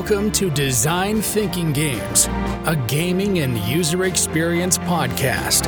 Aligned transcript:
Welcome 0.00 0.32
to 0.32 0.48
Design 0.48 1.20
Thinking 1.20 1.74
Games, 1.74 2.26
a 2.64 2.74
gaming 2.88 3.40
and 3.40 3.58
user 3.58 4.04
experience 4.04 4.78
podcast. 4.78 5.66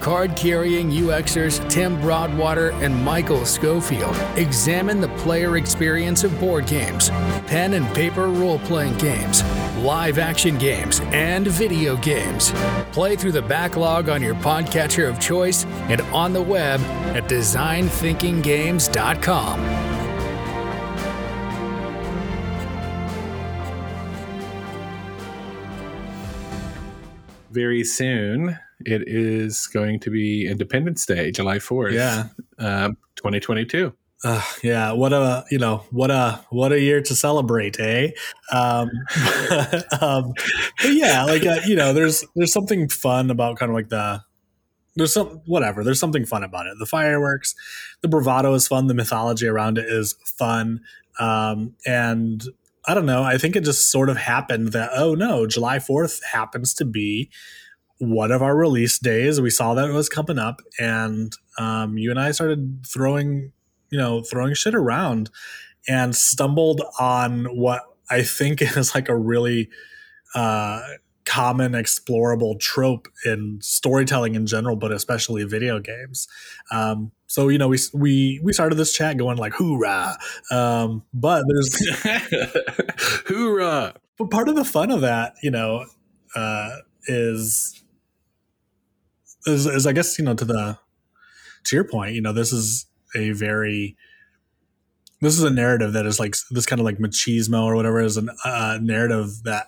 Card 0.00 0.34
carrying 0.34 0.90
UXers 0.90 1.70
Tim 1.70 2.00
Broadwater 2.00 2.72
and 2.82 3.04
Michael 3.04 3.46
Schofield 3.46 4.16
examine 4.34 5.00
the 5.00 5.06
player 5.18 5.56
experience 5.56 6.24
of 6.24 6.36
board 6.40 6.66
games, 6.66 7.10
pen 7.46 7.74
and 7.74 7.86
paper 7.94 8.26
role 8.26 8.58
playing 8.58 8.98
games, 8.98 9.44
live 9.76 10.18
action 10.18 10.58
games, 10.58 10.98
and 11.12 11.46
video 11.46 11.94
games. 11.98 12.50
Play 12.90 13.14
through 13.14 13.30
the 13.30 13.42
backlog 13.42 14.08
on 14.08 14.20
your 14.20 14.34
podcatcher 14.34 15.08
of 15.08 15.20
choice 15.20 15.64
and 15.86 16.00
on 16.00 16.32
the 16.32 16.42
web 16.42 16.80
at 17.14 17.28
designthinkinggames.com. 17.28 19.77
very 27.58 27.82
soon. 27.82 28.56
It 28.86 29.02
is 29.08 29.66
going 29.66 29.98
to 30.00 30.10
be 30.10 30.46
Independence 30.46 31.04
Day, 31.04 31.32
July 31.32 31.58
4th. 31.58 31.92
Yeah. 31.92 32.28
Um, 32.58 32.96
2022. 33.16 33.92
Uh, 34.24 34.42
yeah, 34.64 34.90
what 34.90 35.12
a 35.12 35.44
you 35.48 35.58
know 35.58 35.84
what 35.92 36.10
a 36.10 36.44
what 36.50 36.72
a 36.72 36.80
year 36.80 37.00
to 37.00 37.14
celebrate, 37.14 37.78
eh? 37.78 38.10
Um, 38.52 38.90
um, 40.00 40.32
but 40.82 40.92
yeah, 40.92 41.22
like 41.22 41.46
uh, 41.46 41.60
you 41.64 41.76
know, 41.76 41.92
there's 41.92 42.24
there's 42.34 42.52
something 42.52 42.88
fun 42.88 43.30
about 43.30 43.58
kind 43.58 43.70
of 43.70 43.76
like 43.76 43.90
the 43.90 44.20
there's 44.96 45.12
some 45.12 45.40
whatever. 45.46 45.84
There's 45.84 46.00
something 46.00 46.26
fun 46.26 46.42
about 46.42 46.66
it. 46.66 46.74
The 46.80 46.86
fireworks, 46.86 47.54
the 48.00 48.08
bravado 48.08 48.54
is 48.54 48.66
fun. 48.66 48.88
The 48.88 48.94
mythology 48.94 49.46
around 49.46 49.78
it 49.78 49.86
is 49.86 50.16
fun, 50.24 50.80
um, 51.20 51.76
and 51.86 52.42
I 52.88 52.94
don't 52.94 53.04
know. 53.04 53.22
I 53.22 53.36
think 53.36 53.54
it 53.54 53.64
just 53.64 53.92
sort 53.92 54.08
of 54.08 54.16
happened 54.16 54.72
that 54.72 54.90
oh 54.94 55.14
no, 55.14 55.46
July 55.46 55.78
Fourth 55.78 56.24
happens 56.24 56.72
to 56.74 56.86
be 56.86 57.30
one 57.98 58.32
of 58.32 58.40
our 58.42 58.56
release 58.56 58.98
days. 58.98 59.42
We 59.42 59.50
saw 59.50 59.74
that 59.74 59.90
it 59.90 59.92
was 59.92 60.08
coming 60.08 60.38
up, 60.38 60.62
and 60.78 61.30
um, 61.58 61.98
you 61.98 62.10
and 62.10 62.18
I 62.18 62.30
started 62.30 62.86
throwing, 62.86 63.52
you 63.90 63.98
know, 63.98 64.22
throwing 64.22 64.54
shit 64.54 64.74
around, 64.74 65.28
and 65.86 66.16
stumbled 66.16 66.80
on 66.98 67.44
what 67.44 67.82
I 68.10 68.22
think 68.22 68.62
is 68.76 68.94
like 68.94 69.10
a 69.10 69.16
really 69.16 69.68
uh, 70.34 70.80
common 71.26 71.72
explorable 71.72 72.58
trope 72.58 73.06
in 73.26 73.58
storytelling 73.60 74.34
in 74.34 74.46
general, 74.46 74.76
but 74.76 74.92
especially 74.92 75.44
video 75.44 75.78
games. 75.78 76.26
Um, 76.70 77.12
so 77.28 77.48
you 77.48 77.58
know, 77.58 77.68
we 77.68 77.78
we 77.92 78.40
we 78.42 78.52
started 78.54 78.76
this 78.76 78.92
chat 78.92 79.18
going 79.18 79.36
like 79.36 79.52
hoorah, 79.52 80.16
um, 80.50 81.04
but 81.12 81.44
there's 81.46 81.76
hoorah. 83.28 83.94
But 84.16 84.30
part 84.30 84.48
of 84.48 84.56
the 84.56 84.64
fun 84.64 84.90
of 84.90 85.02
that, 85.02 85.34
you 85.42 85.50
know, 85.50 85.84
uh, 86.34 86.70
is, 87.06 87.84
is 89.46 89.66
is 89.66 89.86
I 89.86 89.92
guess 89.92 90.18
you 90.18 90.24
know 90.24 90.34
to 90.34 90.44
the 90.46 90.78
to 91.64 91.76
your 91.76 91.84
point, 91.84 92.14
you 92.14 92.22
know, 92.22 92.32
this 92.32 92.50
is 92.50 92.86
a 93.14 93.32
very 93.32 93.94
this 95.20 95.36
is 95.36 95.42
a 95.42 95.50
narrative 95.50 95.92
that 95.92 96.06
is 96.06 96.18
like 96.18 96.34
this 96.50 96.64
kind 96.64 96.80
of 96.80 96.86
like 96.86 96.96
machismo 96.96 97.62
or 97.62 97.76
whatever 97.76 98.00
is 98.00 98.16
a 98.16 98.26
uh, 98.42 98.78
narrative 98.80 99.42
that 99.44 99.66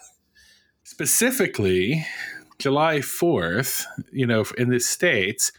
specifically 0.84 2.06
July 2.58 2.98
4th, 2.98 3.84
you 4.12 4.27
know, 4.27 4.45
in 4.56 4.70
the 4.70 4.80
States 4.80 5.52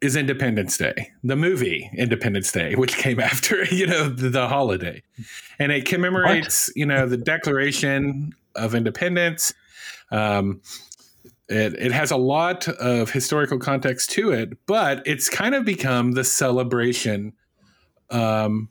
is 0.00 0.16
Independence 0.16 0.76
Day, 0.76 1.10
the 1.24 1.36
movie 1.36 1.90
Independence 1.96 2.52
Day, 2.52 2.74
which 2.74 2.96
came 2.96 3.20
after, 3.30 3.64
you 3.64 3.86
know, 3.86 4.08
the, 4.08 4.28
the 4.28 4.48
holiday. 4.48 5.02
And 5.58 5.72
it 5.72 5.86
commemorates, 5.86 6.68
what? 6.68 6.76
you 6.76 6.86
know, 6.86 7.06
the 7.06 7.16
Declaration 7.16 8.34
of 8.54 8.74
Independence. 8.74 9.52
Um, 10.10 10.60
it, 11.48 11.74
it 11.74 11.92
has 11.92 12.10
a 12.10 12.16
lot 12.16 12.68
of 12.68 13.10
historical 13.10 13.58
context 13.58 14.10
to 14.10 14.32
it, 14.32 14.58
but 14.66 15.02
it's 15.06 15.28
kind 15.28 15.54
of 15.54 15.64
become 15.64 16.12
the 16.12 16.24
celebration 16.24 17.32
um, 18.10 18.68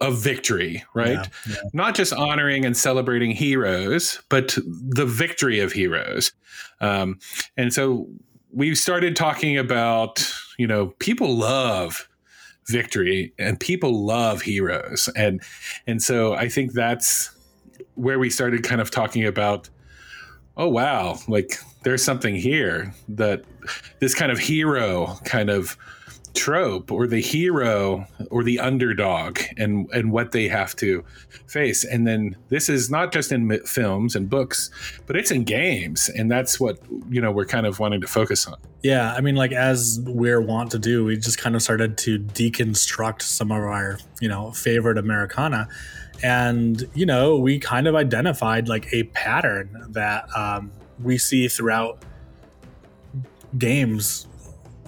of 0.00 0.18
victory, 0.18 0.84
right? 0.94 1.28
Yeah, 1.46 1.54
yeah. 1.54 1.56
Not 1.72 1.94
just 1.94 2.12
honoring 2.12 2.64
and 2.64 2.76
celebrating 2.76 3.30
heroes, 3.32 4.20
but 4.28 4.56
the 4.66 5.06
victory 5.06 5.60
of 5.60 5.72
heroes. 5.72 6.32
Um, 6.80 7.18
and 7.56 7.72
so 7.72 8.08
we 8.52 8.74
started 8.74 9.16
talking 9.16 9.58
about, 9.58 10.28
you 10.58 10.66
know, 10.66 10.88
people 10.98 11.36
love 11.36 12.08
victory 12.68 13.32
and 13.38 13.58
people 13.60 14.04
love 14.04 14.42
heroes. 14.42 15.08
And 15.16 15.42
and 15.86 16.02
so 16.02 16.34
I 16.34 16.48
think 16.48 16.72
that's 16.72 17.30
where 17.94 18.18
we 18.18 18.30
started 18.30 18.62
kind 18.62 18.80
of 18.80 18.90
talking 18.90 19.24
about, 19.24 19.68
oh 20.56 20.68
wow, 20.68 21.18
like 21.28 21.58
there's 21.84 22.02
something 22.02 22.34
here 22.34 22.94
that 23.08 23.44
this 24.00 24.14
kind 24.14 24.32
of 24.32 24.38
hero 24.38 25.18
kind 25.24 25.50
of 25.50 25.76
trope 26.36 26.92
or 26.92 27.06
the 27.06 27.20
hero 27.20 28.06
or 28.30 28.44
the 28.44 28.58
underdog 28.60 29.40
and 29.56 29.88
and 29.92 30.12
what 30.12 30.32
they 30.32 30.46
have 30.48 30.76
to 30.76 31.04
face. 31.46 31.84
And 31.84 32.06
then 32.06 32.36
this 32.48 32.68
is 32.68 32.90
not 32.90 33.12
just 33.12 33.32
in 33.32 33.58
films 33.66 34.14
and 34.14 34.28
books 34.28 34.70
but 35.06 35.16
it's 35.16 35.30
in 35.30 35.44
games. 35.44 36.08
And 36.08 36.30
that's 36.30 36.60
what 36.60 36.78
you 37.08 37.20
know 37.20 37.32
we're 37.32 37.46
kind 37.46 37.66
of 37.66 37.80
wanting 37.80 38.00
to 38.02 38.06
focus 38.06 38.46
on. 38.46 38.56
Yeah 38.82 39.14
i 39.14 39.20
mean 39.20 39.34
like 39.34 39.52
as 39.52 40.00
we're 40.04 40.40
wont 40.40 40.70
to 40.72 40.78
do 40.78 41.04
we 41.04 41.16
just 41.16 41.38
kind 41.38 41.56
of 41.56 41.62
started 41.62 41.98
to 41.98 42.18
deconstruct 42.18 43.22
some 43.22 43.50
of 43.50 43.58
our 43.58 43.98
you 44.20 44.28
know 44.28 44.52
favorite 44.52 44.98
americana. 44.98 45.68
And 46.22 46.88
you 46.94 47.06
know 47.06 47.36
we 47.36 47.58
kind 47.58 47.86
of 47.86 47.94
identified 47.94 48.68
like 48.68 48.92
a 48.92 49.04
pattern 49.04 49.86
that 49.90 50.28
um, 50.36 50.70
we 51.02 51.18
see 51.18 51.48
throughout 51.48 52.02
games 53.58 54.26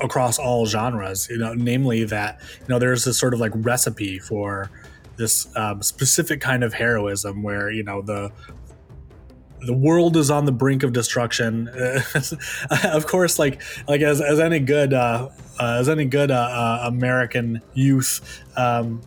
across 0.00 0.38
all 0.38 0.66
genres. 0.66 1.28
You 1.30 1.38
know, 1.38 1.54
namely 1.54 2.04
that 2.04 2.40
you 2.60 2.66
know 2.68 2.78
there's 2.78 3.04
this 3.04 3.18
sort 3.18 3.34
of 3.34 3.40
like 3.40 3.52
recipe 3.54 4.18
for 4.18 4.70
this 5.16 5.48
um, 5.56 5.82
specific 5.82 6.40
kind 6.40 6.62
of 6.64 6.72
heroism 6.72 7.42
where 7.42 7.70
you 7.70 7.82
know 7.82 8.02
the 8.02 8.32
the 9.60 9.74
world 9.74 10.16
is 10.16 10.30
on 10.30 10.44
the 10.44 10.52
brink 10.52 10.82
of 10.82 10.92
destruction. 10.92 11.68
of 12.84 13.06
course, 13.06 13.38
like 13.38 13.60
like 13.86 14.00
as, 14.00 14.20
as 14.20 14.40
any 14.40 14.60
good 14.60 14.92
uh, 14.92 15.28
uh, 15.58 15.76
as 15.80 15.88
any 15.88 16.04
good 16.04 16.30
uh, 16.30 16.34
uh 16.34 16.80
American 16.86 17.60
youth, 17.74 18.42
um, 18.56 19.00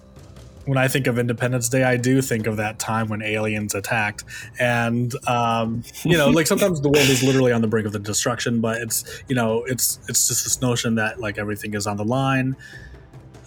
when 0.71 0.77
I 0.77 0.87
think 0.87 1.05
of 1.07 1.19
Independence 1.19 1.67
Day, 1.67 1.83
I 1.83 1.97
do 1.97 2.21
think 2.21 2.47
of 2.47 2.55
that 2.55 2.79
time 2.79 3.09
when 3.09 3.21
aliens 3.21 3.75
attacked, 3.75 4.23
and 4.57 5.13
um, 5.27 5.83
you 6.05 6.17
know, 6.17 6.29
like 6.29 6.47
sometimes 6.47 6.79
the 6.79 6.87
world 6.87 7.09
is 7.09 7.21
literally 7.21 7.51
on 7.51 7.59
the 7.59 7.67
brink 7.67 7.85
of 7.85 7.91
the 7.91 7.99
destruction, 7.99 8.61
but 8.61 8.81
it's 8.81 9.21
you 9.27 9.35
know, 9.35 9.65
it's 9.65 9.99
it's 10.07 10.29
just 10.29 10.45
this 10.45 10.61
notion 10.61 10.95
that 10.95 11.19
like 11.19 11.37
everything 11.37 11.73
is 11.73 11.87
on 11.87 11.97
the 11.97 12.05
line, 12.05 12.55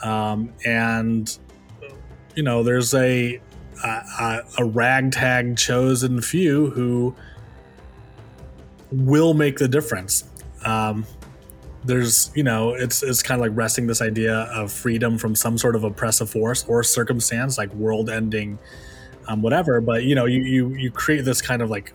um, 0.03 0.53
and 0.67 1.39
you 2.35 2.43
know, 2.43 2.63
there's 2.63 2.93
a 2.93 3.41
a, 3.83 4.41
a 4.59 4.65
ragtag 4.67 5.57
chosen 5.57 6.21
few 6.21 6.69
who 6.73 7.17
will 8.93 9.33
make 9.33 9.57
the 9.57 9.67
difference. 9.67 10.25
Um, 10.67 11.07
there's 11.85 12.31
you 12.35 12.43
know 12.43 12.71
it's 12.71 13.03
it's 13.03 13.23
kind 13.23 13.41
of 13.41 13.47
like 13.47 13.57
resting 13.57 13.87
this 13.87 14.01
idea 14.01 14.41
of 14.55 14.73
freedom 14.73 15.19
from 15.19 15.35
some 15.35 15.59
sort 15.59 15.77
of 15.77 15.85
oppressive 15.85 16.31
force 16.31 16.65
or 16.67 16.83
circumstance 16.83 17.59
like 17.59 17.73
world 17.75 18.09
ending 18.09 18.59
um, 19.29 19.43
whatever 19.43 19.81
but 19.81 20.05
you 20.05 20.15
know 20.15 20.25
you, 20.25 20.43
you 20.43 20.69
you 20.71 20.91
create 20.91 21.25
this 21.25 21.43
kind 21.43 21.61
of 21.63 21.71
like 21.71 21.93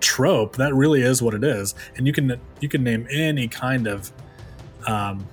trope 0.00 0.56
that 0.56 0.74
really 0.74 1.02
is 1.02 1.22
what 1.22 1.34
it 1.34 1.44
is 1.44 1.74
and 1.96 2.06
you 2.06 2.12
can 2.12 2.38
you 2.60 2.68
can 2.68 2.82
name 2.82 3.06
any 3.10 3.48
kind 3.48 3.86
of 3.86 4.12
um, 4.86 5.26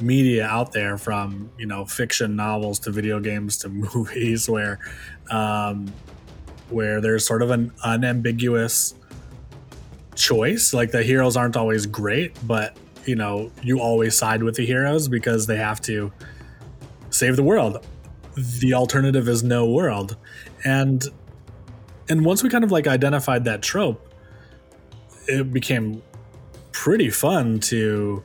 media 0.00 0.46
out 0.46 0.72
there 0.72 0.96
from 0.98 1.50
you 1.58 1.66
know 1.66 1.84
fiction 1.84 2.36
novels 2.36 2.78
to 2.78 2.90
video 2.90 3.20
games 3.20 3.56
to 3.56 3.68
movies 3.94 4.48
where 4.48 4.78
um, 5.30 5.92
where 6.70 7.00
there's 7.00 7.26
sort 7.26 7.42
of 7.42 7.50
an 7.50 7.72
unambiguous 7.84 8.94
choice 10.14 10.74
like 10.74 10.90
the 10.90 11.02
heroes 11.02 11.36
aren't 11.36 11.56
always 11.56 11.86
great 11.86 12.36
but 12.46 12.76
you 13.08 13.16
know 13.16 13.50
you 13.62 13.80
always 13.80 14.14
side 14.14 14.42
with 14.42 14.54
the 14.56 14.66
heroes 14.66 15.08
because 15.08 15.46
they 15.46 15.56
have 15.56 15.80
to 15.80 16.12
save 17.10 17.36
the 17.36 17.42
world. 17.42 17.84
The 18.60 18.74
alternative 18.74 19.28
is 19.28 19.42
no 19.42 19.68
world. 19.68 20.16
And 20.64 21.02
and 22.10 22.24
once 22.24 22.42
we 22.42 22.50
kind 22.50 22.64
of 22.64 22.70
like 22.70 22.86
identified 22.86 23.44
that 23.44 23.62
trope 23.62 24.04
it 25.26 25.52
became 25.52 26.02
pretty 26.72 27.10
fun 27.10 27.60
to 27.60 28.22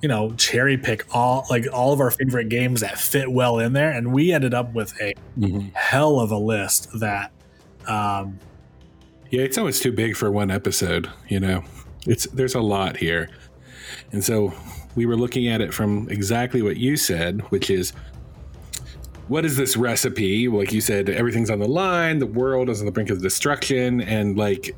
you 0.00 0.08
know 0.08 0.32
cherry 0.34 0.78
pick 0.78 1.04
all 1.14 1.46
like 1.50 1.66
all 1.72 1.92
of 1.92 2.00
our 2.00 2.10
favorite 2.10 2.48
games 2.48 2.80
that 2.80 2.98
fit 2.98 3.30
well 3.30 3.58
in 3.58 3.72
there. 3.72 3.90
And 3.90 4.12
we 4.12 4.32
ended 4.32 4.52
up 4.52 4.74
with 4.74 4.92
a 5.00 5.14
mm-hmm. 5.38 5.68
hell 5.74 6.20
of 6.20 6.30
a 6.30 6.38
list 6.38 6.88
that 7.00 7.32
um 7.86 8.38
yeah 9.30 9.42
it's 9.42 9.56
almost 9.56 9.82
too 9.82 9.92
big 9.92 10.14
for 10.14 10.30
one 10.30 10.50
episode 10.50 11.10
you 11.28 11.40
know? 11.40 11.64
It's 12.06 12.26
there's 12.28 12.54
a 12.54 12.60
lot 12.60 12.96
here 12.96 13.28
and 14.12 14.24
so 14.24 14.52
we 14.94 15.06
were 15.06 15.16
looking 15.16 15.48
at 15.48 15.60
it 15.60 15.72
from 15.72 16.08
exactly 16.10 16.62
what 16.62 16.76
you 16.76 16.96
said, 16.96 17.40
which 17.50 17.70
is 17.70 17.92
what 19.28 19.44
is 19.44 19.56
this 19.56 19.76
recipe? 19.76 20.48
Like 20.48 20.72
you 20.72 20.80
said, 20.80 21.08
everything's 21.08 21.50
on 21.50 21.60
the 21.60 21.68
line. 21.68 22.18
The 22.18 22.26
world 22.26 22.68
is 22.68 22.80
on 22.80 22.86
the 22.86 22.92
brink 22.92 23.10
of 23.10 23.22
destruction, 23.22 24.00
and 24.00 24.36
like 24.36 24.74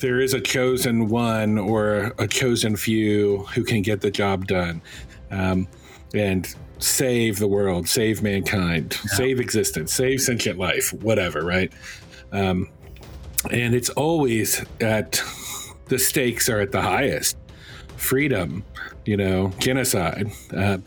there 0.00 0.20
is 0.20 0.34
a 0.34 0.40
chosen 0.40 1.08
one 1.08 1.56
or 1.56 2.12
a 2.18 2.28
chosen 2.28 2.76
few 2.76 3.38
who 3.54 3.64
can 3.64 3.80
get 3.80 4.02
the 4.02 4.10
job 4.10 4.46
done, 4.46 4.82
um, 5.30 5.66
and 6.14 6.54
save 6.80 7.38
the 7.38 7.48
world, 7.48 7.88
save 7.88 8.22
mankind, 8.22 8.98
yeah. 9.04 9.16
save 9.16 9.40
existence, 9.40 9.92
save 9.92 10.20
sentient 10.20 10.58
life, 10.58 10.92
whatever, 10.92 11.42
right? 11.42 11.72
Um, 12.30 12.68
and 13.50 13.74
it's 13.74 13.90
always 13.90 14.62
at 14.80 15.22
the 15.86 15.98
stakes 15.98 16.48
are 16.48 16.60
at 16.60 16.72
the 16.72 16.82
highest 16.82 17.36
freedom, 17.96 18.64
you 19.04 19.16
know, 19.16 19.52
genocide, 19.58 20.30
uh, 20.56 20.78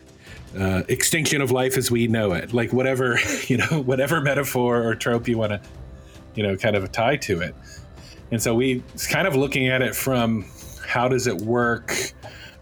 uh, 0.57 0.83
extinction 0.87 1.41
of 1.41 1.51
life 1.51 1.77
as 1.77 1.91
we 1.91 2.07
know 2.07 2.31
it, 2.31 2.53
like 2.53 2.71
whatever, 2.71 3.19
you 3.47 3.57
know, 3.57 3.81
whatever 3.81 4.21
metaphor 4.21 4.83
or 4.83 4.95
trope 4.95 5.27
you 5.27 5.37
want 5.37 5.51
to, 5.51 5.61
you 6.35 6.43
know, 6.43 6.55
kind 6.55 6.75
of 6.75 6.91
tie 6.91 7.17
to 7.17 7.41
it. 7.41 7.55
And 8.31 8.41
so 8.41 8.55
we 8.55 8.83
kind 9.09 9.27
of 9.27 9.35
looking 9.35 9.67
at 9.67 9.81
it 9.81 9.95
from 9.95 10.45
how 10.87 11.07
does 11.07 11.27
it 11.27 11.37
work 11.41 12.13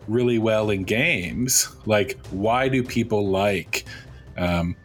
really 0.07 0.37
well 0.37 0.69
in 0.69 0.83
games? 0.83 1.69
Like, 1.85 2.19
why 2.31 2.67
do 2.67 2.83
people 2.83 3.29
like 3.29 3.85
um, 4.37 4.75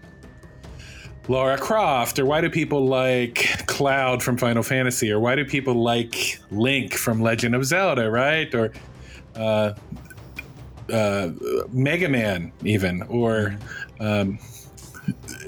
Lara 1.29 1.59
Croft, 1.59 2.19
or 2.19 2.25
why 2.25 2.41
do 2.41 2.49
people 2.49 2.87
like 2.87 3.67
Cloud 3.67 4.23
from 4.23 4.37
Final 4.39 4.63
Fantasy, 4.63 5.11
or 5.11 5.21
why 5.21 5.35
do 5.35 5.45
people 5.45 5.75
like 5.75 6.41
Link 6.51 6.95
from 6.95 7.21
Legend 7.21 7.55
of 7.55 7.65
Zelda, 7.65 8.11
right? 8.11 8.53
Or 8.55 8.73
uh, 9.35 9.75
uh, 10.93 11.31
Mega 11.71 12.09
Man, 12.09 12.53
even, 12.65 13.03
or. 13.03 13.57
Um, 14.01 14.39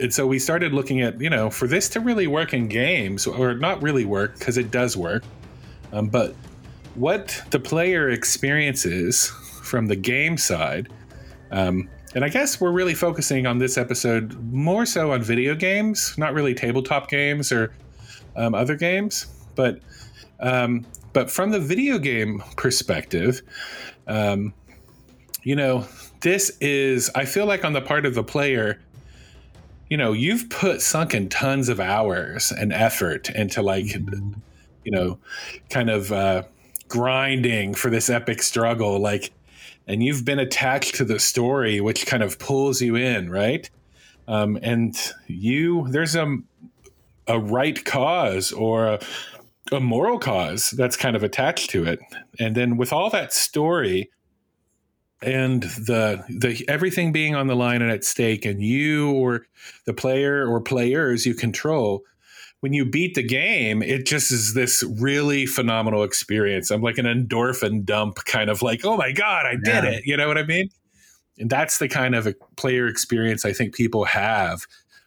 and 0.01 0.13
so 0.13 0.27
we 0.27 0.39
started 0.39 0.73
looking 0.73 1.03
at, 1.03 1.21
you 1.21 1.29
know, 1.29 1.51
for 1.51 1.67
this 1.67 1.89
to 1.91 2.01
really 2.01 2.27
work 2.27 2.55
in 2.55 2.69
games, 2.69 3.27
or 3.27 3.55
not 3.55 3.83
really 3.83 4.05
work, 4.05 4.39
because 4.39 4.57
it 4.57 4.71
does 4.71 4.97
work, 4.97 5.23
um, 5.93 6.09
but 6.09 6.35
what 6.95 7.43
the 7.51 7.61
player 7.61 8.11
experiences 8.11 9.29
from 9.63 9.87
the 9.87 9.97
game 9.97 10.37
side. 10.37 10.89
Um, 11.51 11.89
and 12.15 12.25
I 12.25 12.29
guess 12.29 12.61
we're 12.61 12.73
really 12.73 12.95
focusing 12.95 13.47
on 13.47 13.59
this 13.59 13.79
episode 13.79 14.35
more 14.53 14.85
so 14.87 15.13
on 15.13 15.23
video 15.23 15.55
games, 15.55 16.15
not 16.19 16.35
really 16.35 16.55
tabletop 16.55 17.09
games 17.09 17.53
or 17.53 17.73
um, 18.37 18.55
other 18.55 18.75
games, 18.77 19.27
but 19.55 19.81
um, 20.41 20.87
but 21.13 21.31
from 21.31 21.51
the 21.51 21.61
video 21.61 21.99
game 21.99 22.43
perspective, 22.57 23.43
um, 24.07 24.53
you 25.43 25.57
know, 25.57 25.87
this 26.21 26.57
is 26.61 27.11
I 27.15 27.25
feel 27.25 27.47
like 27.47 27.65
on 27.65 27.73
the 27.73 27.81
part 27.81 28.07
of 28.07 28.15
the 28.15 28.25
player, 28.25 28.81
you 29.89 29.97
know, 29.97 30.13
you've 30.13 30.49
put 30.51 30.83
sunken 30.83 31.29
tons 31.29 31.69
of 31.69 31.81
hours 31.81 32.53
and 32.53 32.73
effort 32.73 33.31
into 33.31 33.63
like, 33.63 33.87
you 33.95 34.93
know, 34.93 35.19
kind 35.69 35.91
of 35.91 36.13
uh, 36.13 36.45
grinding 36.89 37.75
for 37.75 37.91
this 37.91 38.09
epic 38.09 38.43
struggle, 38.43 38.99
like 38.99 39.33
and 39.87 40.05
you've 40.05 40.25
been 40.25 40.39
attached 40.39 40.95
to 40.97 41.05
the 41.05 41.19
story, 41.19 41.81
which 41.81 42.07
kind 42.07 42.23
of 42.23 42.39
pulls 42.39 42.81
you 42.81 42.95
in, 42.95 43.31
right? 43.31 43.69
Um, 44.29 44.59
and 44.63 44.97
you, 45.27 45.89
there's 45.89 46.15
a 46.15 46.39
a 47.27 47.39
right 47.39 47.85
cause 47.85 48.53
or 48.53 48.87
a, 48.87 49.01
a 49.73 49.81
moral 49.81 50.19
cause 50.19 50.71
that's 50.71 50.97
kind 50.97 51.17
of 51.17 51.23
attached 51.23 51.71
to 51.71 51.85
it, 51.85 52.01
and 52.39 52.55
then 52.55 52.77
with 52.77 52.93
all 52.93 53.11
that 53.11 53.33
story 53.33 54.11
and 55.23 55.63
the 55.63 56.25
the 56.29 56.65
everything 56.69 57.13
being 57.13 57.35
on 57.35 57.47
the 57.47 57.57
line 57.57 57.83
and 57.83 57.91
at 57.91 58.05
stake, 58.05 58.45
and 58.45 58.63
you 58.63 59.11
or 59.13 59.47
the 59.87 59.95
player 59.95 60.47
or 60.47 60.61
players 60.61 61.27
you 61.27 61.35
control 61.35 62.05
when 62.61 62.73
you 62.75 62.85
beat 62.85 63.15
the 63.15 63.23
game, 63.23 63.83
it 63.83 64.07
just 64.07 64.31
is 64.31 64.55
this 64.55 64.85
really 64.99 65.47
phenomenal 65.47 66.05
experience. 66.05 66.71
I'm 66.71 66.83
like 66.83 66.99
an 66.99 67.07
endorphin 67.07 67.85
dump, 67.85 68.17
kind 68.27 68.51
of 68.51 68.63
like, 68.63 68.85
oh 68.85 68.97
my 68.97 69.13
God, 69.13 69.47
I 69.47 69.53
did 69.57 69.85
yeah. 69.85 69.91
it. 69.91 70.07
You 70.07 70.17
know 70.17 70.29
what 70.29 70.39
I 70.39 70.45
mean? 70.45 70.69
And 71.39 71.49
that's 71.49 71.79
the 71.79 71.89
kind 71.89 72.15
of 72.15 72.27
a 72.27 72.35
player 72.57 72.87
experience 72.87 73.47
I 73.47 73.53
think 73.55 73.75
people 73.75 74.05
have 74.05 74.67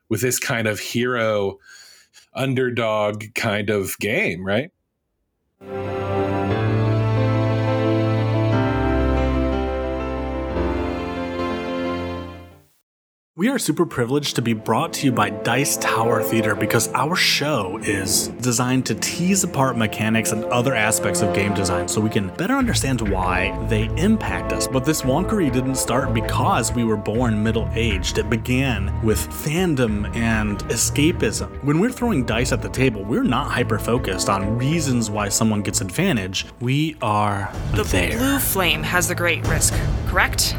with 0.10 0.22
this 0.22 0.40
kind 0.40 0.68
of 0.68 0.80
hero 0.80 1.60
underdog 2.36 3.26
kind 3.36 3.70
of 3.70 3.98
game, 4.00 4.46
right? 4.46 4.72
We 13.36 13.50
are 13.50 13.58
super 13.58 13.88
privileged 13.88 14.36
to 14.36 14.44
be 14.44 14.54
brought 14.54 14.94
to 14.94 15.08
you 15.08 15.12
by 15.12 15.32
Dice 15.32 15.76
Tower 15.78 16.22
Theater 16.22 16.54
because 16.54 16.90
our 16.94 17.16
show 17.16 17.80
is 17.82 18.28
designed 18.28 18.86
to 18.86 18.94
tease 18.94 19.44
apart 19.44 19.76
mechanics 19.76 20.32
and 20.32 20.46
other 20.46 20.76
aspects 20.76 21.24
of 21.24 21.34
game 21.34 21.56
design 21.56 21.88
so 21.88 22.00
we 22.00 22.12
can 22.12 22.28
better 22.36 22.54
understand 22.54 23.10
why 23.10 23.58
they 23.70 23.86
impact 24.00 24.54
us. 24.54 24.68
But 24.68 24.86
this 24.86 25.02
wonkery 25.02 25.52
didn't 25.52 25.78
start 25.78 26.14
because 26.14 26.74
we 26.74 26.84
were 26.84 26.96
born 26.96 27.42
middle 27.42 27.68
aged, 27.74 28.20
it 28.20 28.30
began 28.30 28.94
with 29.02 29.28
fandom 29.30 30.16
and 30.16 30.60
escapism. 30.66 31.50
When 31.64 31.80
we're 31.80 31.90
throwing 31.90 32.26
dice 32.28 32.52
at 32.52 32.62
the 32.62 32.70
table, 32.70 33.04
we're 33.04 33.24
not 33.24 33.50
hyper 33.50 33.80
focused 33.80 34.30
on 34.30 34.60
reasons 34.60 35.10
why 35.10 35.30
someone 35.30 35.64
gets 35.64 35.82
advantage, 35.82 36.46
we 36.60 36.98
are 37.02 37.52
the 37.74 37.82
there. 37.82 38.16
blue 38.16 38.38
flame 38.38 38.84
has 38.84 39.08
the 39.08 39.16
great 39.16 39.44
risk, 39.48 39.74
correct? 40.06 40.56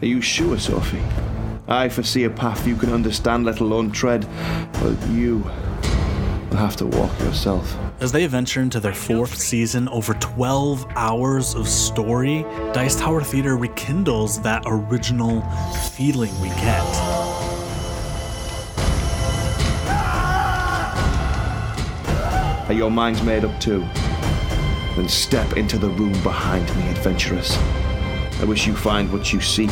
Are 0.00 0.06
you 0.06 0.22
sure, 0.22 0.58
Sophie? 0.58 1.02
I 1.70 1.90
foresee 1.90 2.24
a 2.24 2.30
path 2.30 2.66
you 2.66 2.76
can 2.76 2.94
understand, 2.94 3.44
let 3.44 3.60
alone 3.60 3.90
tread, 3.90 4.26
but 4.80 4.96
you 5.10 5.40
will 6.48 6.56
have 6.56 6.76
to 6.76 6.86
walk 6.86 7.18
yourself. 7.20 7.76
As 8.00 8.10
they 8.10 8.26
venture 8.26 8.62
into 8.62 8.80
their 8.80 8.94
fourth 8.94 9.36
season, 9.36 9.86
over 9.90 10.14
12 10.14 10.86
hours 10.96 11.54
of 11.54 11.68
story, 11.68 12.46
Dice 12.72 12.96
Tower 12.96 13.20
Theater 13.20 13.58
rekindles 13.58 14.40
that 14.40 14.62
original 14.64 15.42
feeling 15.92 16.32
we 16.40 16.48
get. 16.48 16.82
Are 22.66 22.74
your 22.74 22.90
minds 22.90 23.22
made 23.22 23.44
up 23.44 23.60
too? 23.60 23.80
Then 24.96 25.06
step 25.06 25.58
into 25.58 25.76
the 25.76 25.90
room 25.90 26.14
behind 26.22 26.64
me, 26.78 26.88
adventurers. 26.88 27.58
I 28.40 28.44
wish 28.44 28.66
you 28.66 28.74
find 28.74 29.12
what 29.12 29.34
you 29.34 29.40
seek 29.42 29.70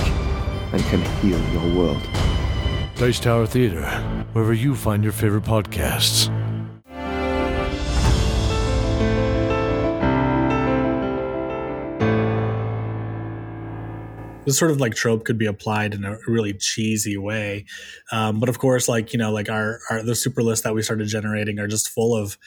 and 0.72 0.82
can 0.84 1.02
heal 1.20 1.40
your 1.52 1.74
world. 1.74 2.02
Dice 2.96 3.20
Tower 3.20 3.46
Theater, 3.46 3.86
wherever 4.32 4.54
you 4.54 4.74
find 4.74 5.04
your 5.04 5.12
favorite 5.12 5.44
podcasts. 5.44 6.30
this 14.46 14.56
sort 14.56 14.70
of 14.70 14.80
like 14.80 14.94
trope 14.94 15.24
could 15.24 15.36
be 15.36 15.46
applied 15.46 15.92
in 15.92 16.04
a 16.04 16.16
really 16.26 16.54
cheesy 16.54 17.16
way 17.16 17.66
um, 18.12 18.40
but 18.40 18.48
of 18.48 18.58
course 18.58 18.88
like 18.88 19.12
you 19.12 19.18
know 19.18 19.30
like 19.30 19.50
our, 19.50 19.80
our 19.90 20.02
the 20.02 20.14
super 20.14 20.42
lists 20.42 20.64
that 20.64 20.74
we 20.74 20.82
started 20.82 21.08
generating 21.08 21.58
are 21.58 21.66
just 21.66 21.90
full 21.90 22.16
of 22.16 22.38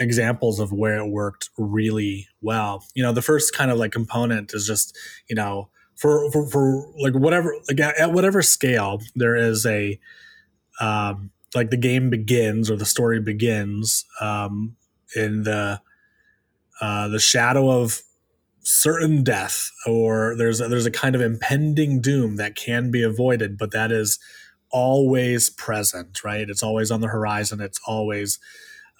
examples 0.00 0.58
of 0.58 0.72
where 0.72 0.98
it 0.98 1.08
worked 1.08 1.50
really 1.56 2.26
well 2.42 2.84
you 2.94 3.02
know 3.02 3.12
the 3.12 3.22
first 3.22 3.54
kind 3.54 3.70
of 3.70 3.78
like 3.78 3.92
component 3.92 4.52
is 4.52 4.66
just 4.66 4.96
you 5.28 5.36
know 5.36 5.70
for, 5.96 6.30
for, 6.30 6.46
for 6.48 6.92
like 6.98 7.14
whatever 7.14 7.54
like 7.68 7.80
at, 7.80 7.98
at 7.98 8.12
whatever 8.12 8.42
scale 8.42 9.00
there 9.14 9.36
is 9.36 9.64
a 9.66 9.98
um, 10.80 11.30
like 11.54 11.70
the 11.70 11.76
game 11.76 12.10
begins 12.10 12.70
or 12.70 12.76
the 12.76 12.84
story 12.84 13.20
begins 13.20 14.04
um, 14.20 14.76
in 15.14 15.44
the 15.44 15.80
uh, 16.80 17.08
the 17.08 17.20
shadow 17.20 17.70
of 17.70 18.00
certain 18.62 19.22
death 19.22 19.70
or 19.86 20.34
there's 20.36 20.60
a, 20.60 20.68
there's 20.68 20.86
a 20.86 20.90
kind 20.90 21.14
of 21.14 21.20
impending 21.20 22.00
doom 22.00 22.36
that 22.36 22.56
can 22.56 22.90
be 22.90 23.02
avoided 23.02 23.58
but 23.58 23.70
that 23.72 23.92
is 23.92 24.18
always 24.70 25.50
present 25.50 26.24
right? 26.24 26.50
It's 26.50 26.62
always 26.62 26.90
on 26.90 27.00
the 27.00 27.08
horizon. 27.08 27.60
It's 27.60 27.80
always 27.86 28.38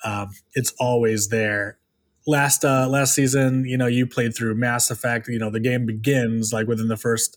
um, 0.04 0.30
it's 0.54 0.72
always 0.78 1.28
there 1.28 1.78
last 2.26 2.64
uh 2.64 2.88
last 2.88 3.14
season 3.14 3.64
you 3.64 3.76
know 3.76 3.86
you 3.86 4.06
played 4.06 4.34
through 4.34 4.54
mass 4.54 4.90
effect 4.90 5.28
you 5.28 5.38
know 5.38 5.50
the 5.50 5.60
game 5.60 5.84
begins 5.84 6.52
like 6.52 6.66
within 6.66 6.88
the 6.88 6.96
first 6.96 7.36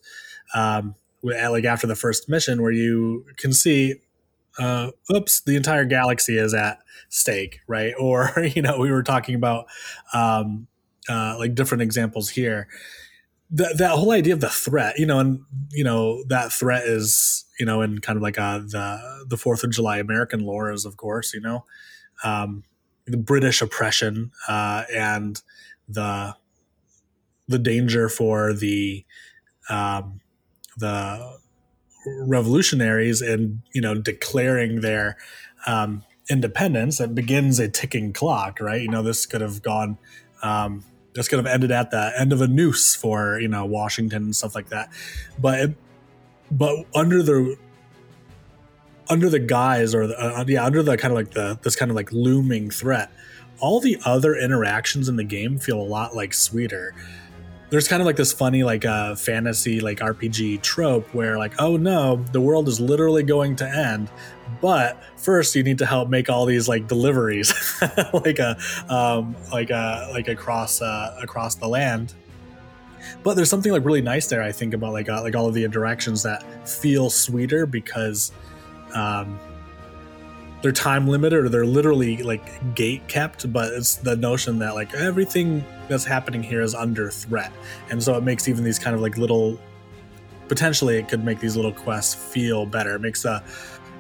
um 0.56 0.96
like 1.24 1.66
after 1.66 1.88
the 1.88 1.96
first 1.96 2.30
mission 2.30 2.62
where 2.62 2.72
you 2.72 3.26
can 3.38 3.52
see 3.52 3.96
uh 4.60 4.92
oops 5.14 5.42
the 5.42 5.56
entire 5.56 5.86
galaxy 5.86 6.38
is 6.38 6.54
at 6.54 6.80
stake 7.10 7.60
right? 7.68 7.94
Or 8.00 8.32
you 8.40 8.62
know 8.62 8.78
we 8.80 8.92
were 8.92 9.04
talking 9.04 9.36
about 9.36 9.66
um 10.14 10.68
uh 11.10 11.36
like 11.38 11.56
different 11.56 11.82
examples 11.82 12.30
here. 12.30 12.68
That 13.52 13.78
that 13.78 13.92
whole 13.92 14.12
idea 14.12 14.34
of 14.34 14.42
the 14.42 14.50
threat 14.50 15.00
you 15.00 15.06
know 15.06 15.20
and 15.20 15.42
you 15.72 15.84
know 15.84 16.24
that 16.28 16.52
threat 16.52 16.84
is 16.84 17.46
you 17.60 17.66
know 17.66 17.82
in 17.82 18.00
kind 18.00 18.18
of 18.18 18.24
like 18.24 18.38
uh 18.38 18.60
the 18.60 19.26
the 19.30 19.38
fourth 19.38 19.64
of 19.64 19.72
july 19.72 20.00
american 20.00 20.42
lore 20.42 20.70
is 20.72 20.84
of 20.86 20.98
course 20.98 21.34
you 21.34 21.40
know? 21.40 21.66
Um 22.26 22.64
the 23.08 23.18
British 23.18 23.62
oppression 23.62 24.32
uh, 24.48 24.84
and 24.94 25.42
the 25.88 26.36
the 27.48 27.60
danger 27.60 28.10
for 28.10 28.54
the 28.54 29.06
um, 29.70 30.20
the 30.78 31.40
revolutionaries 32.06 33.22
and 33.22 33.62
you 33.74 33.82
know 33.82 33.96
declaring 33.96 34.82
their 34.82 35.18
um, 35.66 36.04
independence, 36.30 37.00
it 37.00 37.16
begins 37.16 37.60
a 37.60 37.68
ticking 37.68 38.14
clock, 38.14 38.60
right? 38.60 38.82
You 38.82 38.90
know, 38.90 39.02
this 39.02 39.26
could 39.26 39.42
have 39.42 39.62
gone. 39.62 39.98
Um, 40.44 40.84
this 41.14 41.28
could 41.28 41.38
have 41.38 41.48
ended 41.48 41.72
at 41.72 41.90
the 41.90 42.14
end 42.18 42.32
of 42.32 42.42
a 42.42 42.48
noose 42.48 42.96
for 42.96 43.40
you 43.40 43.48
know 43.48 43.66
Washington 43.66 44.24
and 44.24 44.36
stuff 44.36 44.54
like 44.54 44.70
that, 44.70 44.90
but 45.40 45.60
it, 45.60 45.76
but 46.52 46.86
under 46.94 47.24
the 47.24 47.58
under 49.10 49.30
the 49.30 49.40
guise 49.40 49.96
or 49.96 50.08
the, 50.08 50.20
uh, 50.20 50.44
yeah 50.48 50.64
under 50.64 50.84
the 50.84 50.98
kind 50.98 51.12
of 51.12 51.16
like 51.16 51.32
the 51.32 51.60
this 51.64 51.76
kind 51.76 51.92
of 51.92 51.96
like 51.96 52.12
looming 52.12 52.70
threat 52.70 53.12
all 53.60 53.80
the 53.80 53.98
other 54.06 54.36
interactions 54.36 55.10
in 55.10 55.16
the 55.16 55.24
game 55.24 55.58
feel 55.58 55.80
a 55.80 55.84
lot 55.84 56.16
like 56.16 56.34
sweeter. 56.34 56.94
There's 57.70 57.88
kind 57.88 58.02
of 58.02 58.06
like 58.06 58.16
this 58.16 58.32
funny 58.32 58.64
like 58.64 58.86
uh 58.86 59.16
fantasy 59.16 59.82
like 59.82 60.00
rpg 60.00 60.62
trope 60.62 61.14
where 61.14 61.38
like 61.38 61.54
oh 61.60 61.76
no 61.76 62.16
the 62.32 62.40
world 62.40 62.70
is 62.70 62.80
literally 62.80 63.24
going 63.24 63.58
to 63.58 63.68
end 63.68 64.10
but 64.62 65.04
first 65.18 65.54
you 65.54 65.64
need 65.64 65.78
to 65.80 65.86
help 65.86 66.08
make 66.08 66.30
all 66.30 66.46
these 66.46 66.70
like 66.70 66.88
deliveries 66.88 67.54
like 68.14 68.40
a 68.40 68.58
um 68.88 69.36
like 69.52 69.70
a 69.70 70.08
like 70.14 70.30
across 70.30 70.82
uh 70.82 71.18
across 71.22 71.56
the 71.56 71.68
land. 71.68 72.14
But 73.24 73.36
there's 73.36 73.50
something 73.50 73.72
like 73.72 73.84
really 73.84 74.02
nice 74.02 74.28
there 74.28 74.42
i 74.42 74.52
think 74.52 74.74
about 74.74 74.94
like 74.94 75.10
uh, 75.10 75.22
like 75.22 75.36
all 75.36 75.48
of 75.48 75.54
the 75.54 75.66
interactions 75.66 76.24
that 76.24 76.68
feel 76.68 77.10
sweeter 77.10 77.66
because 77.66 78.32
um 78.94 79.40
they're 80.62 80.72
time 80.72 81.08
limited 81.08 81.38
or 81.38 81.50
they're 81.50 81.66
literally 81.66 82.24
like 82.24 82.76
gate 82.76 83.08
kept 83.08 83.52
but 83.54 83.72
it's 83.74 83.96
the 83.96 84.16
notion 84.16 84.60
that 84.60 84.74
like 84.74 84.94
everything 84.96 85.64
that's 85.88 86.06
happening 86.06 86.44
here 86.44 86.62
is 86.62 86.76
under 86.76 87.10
threat. 87.10 87.52
And 87.90 88.02
so 88.02 88.18
it 88.18 88.24
makes 88.24 88.48
even 88.48 88.64
these 88.64 88.80
kind 88.80 88.96
of 88.96 89.02
like 89.02 89.18
little 89.18 89.60
potentially 90.48 90.98
it 90.98 91.10
could 91.10 91.24
make 91.24 91.40
these 91.40 91.56
little 91.56 91.74
quests 91.74 92.16
feel 92.16 92.66
better. 92.66 92.96
It 92.96 93.02
makes 93.02 93.26
a 93.26 93.44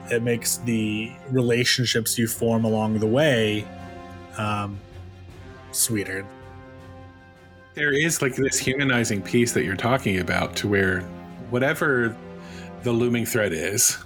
it 0.09 0.23
makes 0.23 0.57
the 0.57 1.11
relationships 1.29 2.17
you 2.17 2.27
form 2.27 2.63
along 2.63 2.99
the 2.99 3.07
way 3.07 3.67
um, 4.37 4.79
sweeter. 5.71 6.25
There 7.73 7.91
is 7.91 8.21
like 8.21 8.35
this 8.35 8.57
humanizing 8.57 9.21
piece 9.21 9.51
that 9.53 9.63
you're 9.63 9.75
talking 9.75 10.19
about 10.19 10.55
to 10.57 10.67
where 10.67 11.01
whatever 11.49 12.15
the 12.83 12.91
looming 12.91 13.25
threat 13.25 13.51
is 13.51 13.97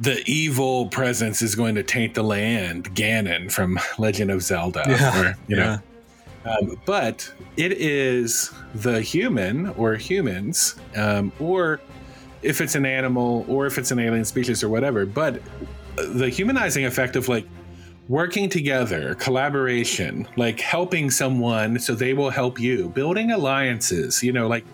the 0.00 0.22
evil 0.26 0.86
presence 0.86 1.42
is 1.42 1.54
going 1.54 1.74
to 1.74 1.82
taint 1.82 2.14
the 2.14 2.22
land 2.22 2.94
ganon 2.94 3.52
from 3.52 3.78
legend 3.98 4.30
of 4.30 4.42
zelda 4.42 4.82
Yeah, 4.88 5.20
or, 5.20 5.38
you 5.46 5.56
know. 5.56 5.78
Um, 6.46 6.80
but 6.86 7.30
it 7.58 7.72
is 7.72 8.50
the 8.74 9.02
human 9.02 9.68
or 9.70 9.94
humans 9.94 10.76
um, 10.96 11.32
or 11.38 11.80
if 12.42 12.62
it's 12.62 12.74
an 12.74 12.86
animal 12.86 13.44
or 13.46 13.66
if 13.66 13.76
it's 13.76 13.90
an 13.90 13.98
alien 13.98 14.24
species 14.24 14.64
or 14.64 14.70
whatever 14.70 15.04
but 15.04 15.42
the 15.96 16.30
humanizing 16.30 16.86
effect 16.86 17.14
of 17.14 17.28
like 17.28 17.46
working 18.08 18.48
together 18.48 19.14
collaboration 19.16 20.26
like 20.36 20.58
helping 20.60 21.10
someone 21.10 21.78
so 21.78 21.94
they 21.94 22.14
will 22.14 22.30
help 22.30 22.58
you 22.58 22.88
building 22.88 23.32
alliances 23.32 24.22
you 24.22 24.32
know 24.32 24.48
like 24.48 24.64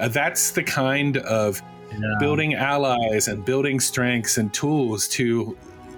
uh, 0.00 0.08
that's 0.08 0.50
the 0.50 0.62
kind 0.62 1.18
of 1.18 1.62
yeah. 1.98 2.14
building 2.18 2.54
allies 2.54 3.28
and 3.28 3.44
building 3.44 3.80
strengths 3.80 4.38
and 4.38 4.52
tools 4.52 5.08
to 5.08 5.56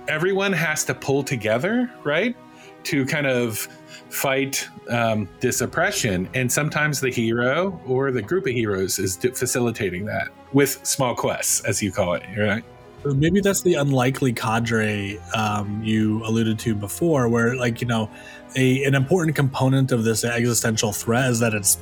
everyone 0.08 0.52
has 0.52 0.84
to 0.84 0.94
pull 0.94 1.22
together 1.22 1.90
right? 2.04 2.36
To 2.84 3.06
kind 3.06 3.26
of 3.26 3.68
fight 4.14 4.68
um, 4.88 5.28
this 5.40 5.60
oppression. 5.60 6.28
And 6.34 6.50
sometimes 6.50 7.00
the 7.00 7.10
hero 7.10 7.80
or 7.86 8.12
the 8.12 8.22
group 8.22 8.46
of 8.46 8.52
heroes 8.52 8.98
is 8.98 9.16
facilitating 9.16 10.04
that 10.06 10.28
with 10.52 10.84
small 10.86 11.14
quests 11.14 11.64
as 11.64 11.82
you 11.82 11.90
call 11.90 12.14
it 12.14 12.22
right? 12.36 12.64
Maybe 13.04 13.40
that's 13.40 13.60
the 13.60 13.74
unlikely 13.74 14.32
cadre 14.32 15.18
um, 15.34 15.82
you 15.84 16.24
alluded 16.24 16.58
to 16.60 16.74
before 16.74 17.28
where 17.28 17.54
like 17.54 17.82
you 17.82 17.86
know 17.86 18.08
a, 18.56 18.82
an 18.84 18.94
important 18.94 19.36
component 19.36 19.92
of 19.92 20.04
this 20.04 20.24
existential 20.24 20.92
threat 20.92 21.30
is 21.30 21.38
that 21.40 21.52
it's 21.52 21.78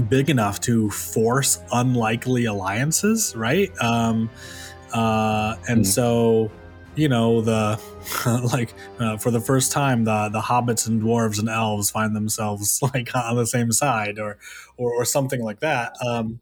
big 0.00 0.30
enough 0.30 0.60
to 0.60 0.90
force 0.90 1.62
unlikely 1.72 2.44
alliances 2.46 3.34
right? 3.36 3.70
Um, 3.80 4.30
uh, 4.92 5.56
and 5.68 5.82
Mhm. 5.82 5.86
so 5.86 6.50
you 6.96 7.08
know 7.08 7.40
the 7.40 7.80
like 8.52 8.74
uh, 8.98 9.16
for 9.16 9.30
the 9.30 9.40
first 9.40 9.70
time 9.72 10.04
the 10.04 10.28
the 10.32 10.40
hobbits 10.40 10.88
and 10.88 11.00
dwarves 11.00 11.38
and 11.38 11.48
elves 11.48 11.90
find 11.90 12.16
themselves 12.16 12.80
like 12.94 13.14
on 13.14 13.36
the 13.36 13.46
same 13.46 13.70
side 13.72 14.18
or 14.18 14.38
or, 14.76 14.92
or 14.94 15.04
something 15.04 15.42
like 15.42 15.60
that. 15.60 15.92
Um, 16.06 16.40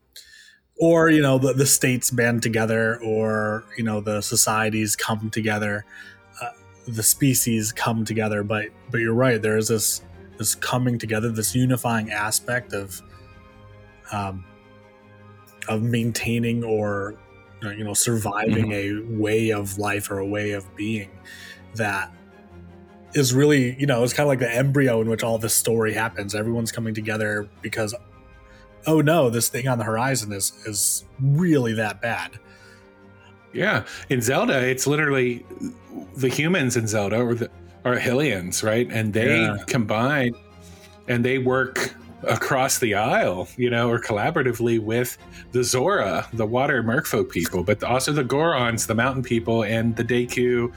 or 0.80 1.10
you 1.10 1.20
know 1.20 1.38
the, 1.38 1.52
the 1.52 1.66
states 1.66 2.10
band 2.10 2.42
together 2.42 2.98
or 3.02 3.64
you 3.76 3.82
know 3.84 4.00
the 4.00 4.20
societies 4.22 4.94
come 4.96 5.28
together 5.28 5.84
uh, 6.40 6.50
the 6.86 7.02
species 7.02 7.72
come 7.72 8.04
together. 8.04 8.42
But 8.42 8.66
but 8.90 8.98
you're 8.98 9.12
right 9.14 9.42
there 9.42 9.58
is 9.58 9.68
this 9.68 10.02
this 10.38 10.54
coming 10.54 10.98
together 10.98 11.28
this 11.30 11.54
unifying 11.54 12.10
aspect 12.12 12.72
of 12.72 13.02
um 14.12 14.44
of 15.68 15.82
maintaining 15.82 16.64
or 16.64 17.14
uh, 17.64 17.70
you 17.70 17.84
know 17.84 17.94
surviving 17.94 18.72
a 18.72 18.92
way 19.18 19.50
of 19.50 19.78
life 19.78 20.10
or 20.10 20.18
a 20.18 20.26
way 20.26 20.52
of 20.52 20.64
being 20.76 21.10
that 21.74 22.10
is 23.14 23.34
really 23.34 23.74
you 23.78 23.86
know 23.86 24.02
it's 24.04 24.12
kind 24.12 24.24
of 24.24 24.28
like 24.28 24.38
the 24.38 24.50
embryo 24.54 25.00
in 25.00 25.08
which 25.08 25.22
all 25.22 25.38
this 25.38 25.54
story 25.54 25.92
happens 25.92 26.34
everyone's 26.34 26.72
coming 26.72 26.94
together 26.94 27.48
because 27.62 27.94
oh 28.86 29.00
no 29.00 29.28
this 29.30 29.48
thing 29.48 29.66
on 29.68 29.78
the 29.78 29.84
horizon 29.84 30.32
is 30.32 30.52
is 30.66 31.04
really 31.20 31.72
that 31.74 32.00
bad 32.00 32.38
Yeah, 33.52 33.86
in 34.10 34.20
Zelda, 34.20 34.62
it's 34.66 34.86
literally 34.86 35.44
the 36.16 36.28
humans 36.28 36.76
in 36.76 36.86
Zelda 36.86 37.20
or 37.20 37.34
the 37.34 37.50
are 37.84 37.96
Hylians, 37.96 38.62
right? 38.62 38.86
And 38.90 39.12
they 39.12 39.40
Yeah. 39.40 39.56
combine 39.66 40.32
and 41.08 41.24
they 41.24 41.38
work 41.38 41.94
across 42.24 42.78
the 42.78 42.94
aisle, 42.94 43.48
you 43.56 43.70
know, 43.70 43.88
or 43.90 44.00
collaboratively 44.00 44.80
with 44.80 45.16
the 45.52 45.62
Zora, 45.62 46.26
the 46.32 46.46
water 46.46 46.82
merfolk 46.82 47.30
people, 47.30 47.62
but 47.62 47.82
also 47.84 48.12
the 48.12 48.24
Gorons, 48.24 48.86
the 48.86 48.94
mountain 48.94 49.22
people, 49.22 49.62
and 49.64 49.94
the 49.96 50.04
Deku, 50.04 50.72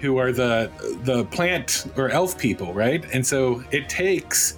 who 0.00 0.16
are 0.16 0.32
the 0.32 0.70
the 1.04 1.24
plant 1.26 1.86
or 1.96 2.08
elf 2.08 2.36
people, 2.38 2.72
right? 2.72 3.04
And 3.12 3.24
so 3.26 3.62
it 3.70 3.88
takes 3.88 4.56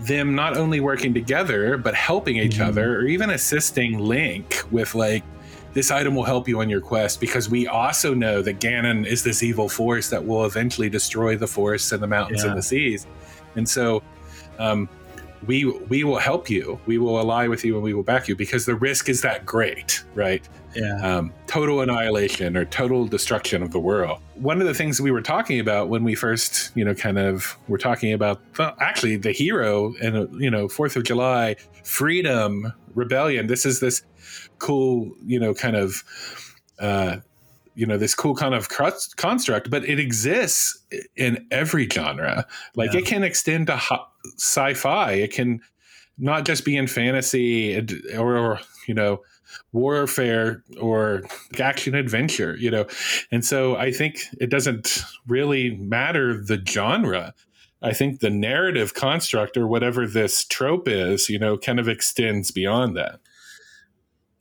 them 0.00 0.34
not 0.34 0.56
only 0.58 0.78
working 0.78 1.14
together 1.14 1.78
but 1.78 1.94
helping 1.94 2.36
each 2.36 2.56
Mhm. 2.58 2.68
other 2.68 2.96
or 2.98 3.06
even 3.06 3.30
assisting 3.30 3.98
Link 3.98 4.60
with 4.70 4.94
like 4.94 5.22
this 5.72 5.90
item 5.90 6.14
will 6.14 6.24
help 6.24 6.46
you 6.46 6.60
on 6.60 6.68
your 6.68 6.82
quest 6.82 7.18
because 7.18 7.48
we 7.48 7.66
also 7.66 8.12
know 8.14 8.42
that 8.42 8.60
Ganon 8.60 9.06
is 9.06 9.22
this 9.24 9.42
evil 9.42 9.68
force 9.70 10.10
that 10.10 10.24
will 10.24 10.44
eventually 10.44 10.90
destroy 10.90 11.34
the 11.36 11.46
forests 11.46 11.92
and 11.92 12.02
the 12.02 12.06
mountains 12.06 12.42
Yeah. 12.44 12.50
and 12.50 12.58
the 12.58 12.62
seas. 12.62 13.06
And 13.56 13.66
so 13.68 14.02
um, 14.58 14.86
we 15.46 15.64
we 15.64 16.04
will 16.04 16.18
help 16.18 16.48
you. 16.48 16.78
We 16.86 16.98
will 16.98 17.18
ally 17.18 17.46
with 17.48 17.64
you 17.64 17.74
and 17.74 17.82
we 17.82 17.94
will 17.94 18.02
back 18.02 18.28
you 18.28 18.36
because 18.36 18.66
the 18.66 18.74
risk 18.74 19.08
is 19.08 19.22
that 19.22 19.44
great, 19.44 20.04
right? 20.14 20.46
yeah 20.76 21.16
um, 21.16 21.32
total 21.46 21.80
annihilation 21.80 22.56
or 22.56 22.64
total 22.66 23.06
destruction 23.06 23.62
of 23.62 23.72
the 23.72 23.80
world. 23.80 24.20
One 24.34 24.60
of 24.60 24.66
the 24.66 24.74
things 24.74 25.00
we 25.00 25.10
were 25.10 25.22
talking 25.22 25.58
about 25.58 25.88
when 25.88 26.04
we 26.04 26.14
first, 26.14 26.70
you 26.76 26.84
know, 26.84 26.94
kind 26.94 27.18
of 27.18 27.56
were 27.68 27.78
talking 27.78 28.12
about 28.12 28.40
well, 28.58 28.76
actually 28.80 29.16
the 29.16 29.32
hero 29.32 29.94
and 30.02 30.40
you 30.40 30.50
know 30.50 30.68
Fourth 30.68 30.96
of 30.96 31.04
July, 31.04 31.56
freedom, 31.82 32.72
rebellion. 32.94 33.46
This 33.46 33.64
is 33.64 33.80
this 33.80 34.02
cool, 34.58 35.10
you 35.24 35.40
know, 35.40 35.54
kind 35.54 35.76
of. 35.76 36.04
Uh, 36.78 37.16
you 37.76 37.86
know 37.86 37.96
this 37.98 38.14
cool 38.14 38.34
kind 38.34 38.54
of 38.54 38.68
crust- 38.68 39.16
construct 39.16 39.70
but 39.70 39.84
it 39.84 40.00
exists 40.00 40.76
in 41.14 41.46
every 41.50 41.88
genre. 41.88 42.46
Like 42.74 42.92
Yeah. 42.92 43.00
it 43.00 43.06
can 43.06 43.22
extend 43.22 43.68
to 43.68 43.76
ho- 43.76 44.06
sci-fi. 44.38 45.12
It 45.12 45.32
can 45.32 45.60
not 46.18 46.44
just 46.46 46.64
be 46.64 46.76
in 46.76 46.86
fantasy 46.86 47.76
or, 48.16 48.36
or 48.36 48.60
you 48.88 48.94
know 48.94 49.20
warfare 49.72 50.64
or 50.80 51.22
action 51.60 51.94
adventure 51.94 52.56
you 52.58 52.70
know? 52.70 52.86
And 53.30 53.44
so 53.44 53.76
i 53.76 53.90
think 53.92 54.20
it 54.40 54.50
doesn't 54.50 55.02
really 55.26 55.76
matter 55.76 56.42
the 56.42 56.60
genre. 56.66 57.34
I 57.82 57.92
think 57.92 58.20
the 58.20 58.30
narrative 58.30 58.94
construct 58.94 59.56
or 59.56 59.66
whatever 59.68 60.06
this 60.06 60.44
trope 60.44 60.88
is 60.88 61.28
you 61.28 61.38
know 61.38 61.58
kind 61.58 61.78
of 61.78 61.88
extends 61.88 62.50
beyond 62.50 62.96
that. 62.96 63.20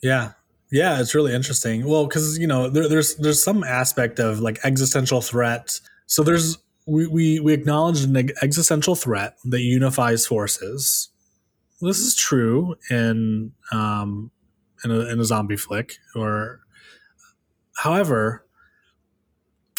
Yeah, 0.01 0.31
yeah, 0.75 0.99
it's 0.99 1.15
really 1.15 1.33
interesting. 1.33 1.85
Well, 1.85 2.05
because 2.05 2.37
you 2.37 2.47
know, 2.47 2.69
there, 2.69 2.89
there's 2.89 3.15
there's 3.15 3.41
some 3.41 3.63
aspect 3.63 4.19
of 4.19 4.41
like 4.41 4.59
existential 4.65 5.21
threat. 5.21 5.79
So 6.05 6.21
there's 6.21 6.57
we 6.85 7.07
we 7.07 7.39
we 7.39 7.53
acknowledge 7.53 8.03
an 8.03 8.29
existential 8.41 8.93
threat 8.93 9.37
that 9.45 9.61
unifies 9.61 10.27
forces. 10.27 11.09
This 11.79 11.99
is 11.99 12.13
true 12.13 12.75
in 12.89 13.53
um 13.71 14.31
in 14.83 14.91
a, 14.91 14.99
in 15.11 15.19
a 15.21 15.23
zombie 15.23 15.55
flick, 15.55 15.95
or 16.13 16.59
however, 17.77 18.45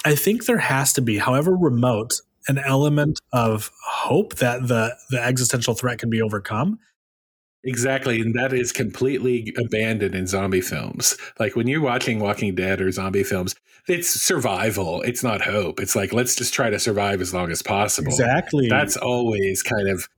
I 0.07 0.15
think 0.15 0.47
there 0.47 0.59
has 0.59 0.95
to 0.95 1.03
be, 1.03 1.19
however 1.19 1.55
remote, 1.55 2.15
an 2.49 2.57
element 2.57 3.21
of 3.35 3.71
hope 3.85 4.37
that 4.37 4.67
the 4.67 4.97
the 5.11 5.23
existential 5.23 5.75
threat 5.75 5.99
can 5.99 6.09
be 6.09 6.23
overcome 6.23 6.79
Exactly. 7.67 8.21
And 8.21 8.35
that 8.35 8.53
is 8.53 8.73
completely 8.73 9.53
abandoned 9.59 10.15
in 10.15 10.27
zombie 10.27 10.61
films. 10.61 11.17
Like 11.39 11.57
when 11.57 11.67
you're 11.67 11.83
watching 11.83 12.21
Walking 12.21 12.55
Dead 12.55 12.81
or 12.81 12.91
zombie 12.93 13.25
films, 13.25 13.57
it's 13.89 14.09
survival. 14.09 15.03
It's 15.03 15.23
not 15.23 15.43
hope. 15.43 15.81
It's 15.81 15.97
like, 15.97 16.13
let's 16.13 16.37
just 16.37 16.55
try 16.55 16.71
to 16.71 16.79
survive 16.79 17.21
as 17.21 17.35
long 17.35 17.51
as 17.51 17.63
possible. 17.63 18.09
Exactly. 18.09 18.69
That's 18.69 18.97
always 18.97 19.63
kind 19.63 19.89
of 19.89 20.09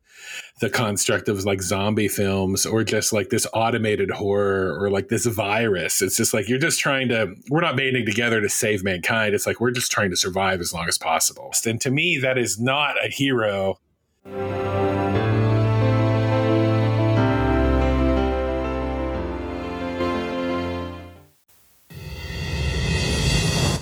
the 0.61 0.69
construct 0.69 1.29
of 1.29 1.45
like 1.45 1.63
zombie 1.63 2.09
films 2.09 2.67
or 2.67 2.85
just 2.85 3.13
like 3.13 3.31
this 3.31 3.47
automated 3.55 4.11
horror 4.11 4.77
or 4.79 4.91
like 4.91 5.09
this 5.09 5.25
virus. 5.25 6.03
It's 6.03 6.17
just 6.17 6.35
like 6.35 6.49
you're 6.49 6.59
just 6.59 6.81
trying 6.81 7.09
to, 7.09 7.35
we're 7.49 7.63
not 7.63 7.77
banding 7.77 8.05
together 8.05 8.41
to 8.41 8.49
save 8.49 8.85
mankind. 8.85 9.35
It's 9.35 9.47
like 9.47 9.61
we're 9.61 9.71
just 9.71 9.91
trying 9.91 10.11
to 10.11 10.17
survive 10.17 10.61
as 10.61 10.75
long 10.75 10.87
as 10.87 10.99
possible. 10.99 11.53
And 11.65 11.81
to 11.81 11.91
me, 11.91 12.19
that 12.19 12.37
is 12.37 12.59
not 12.59 12.97
a 13.03 13.09
hero. 13.09 13.79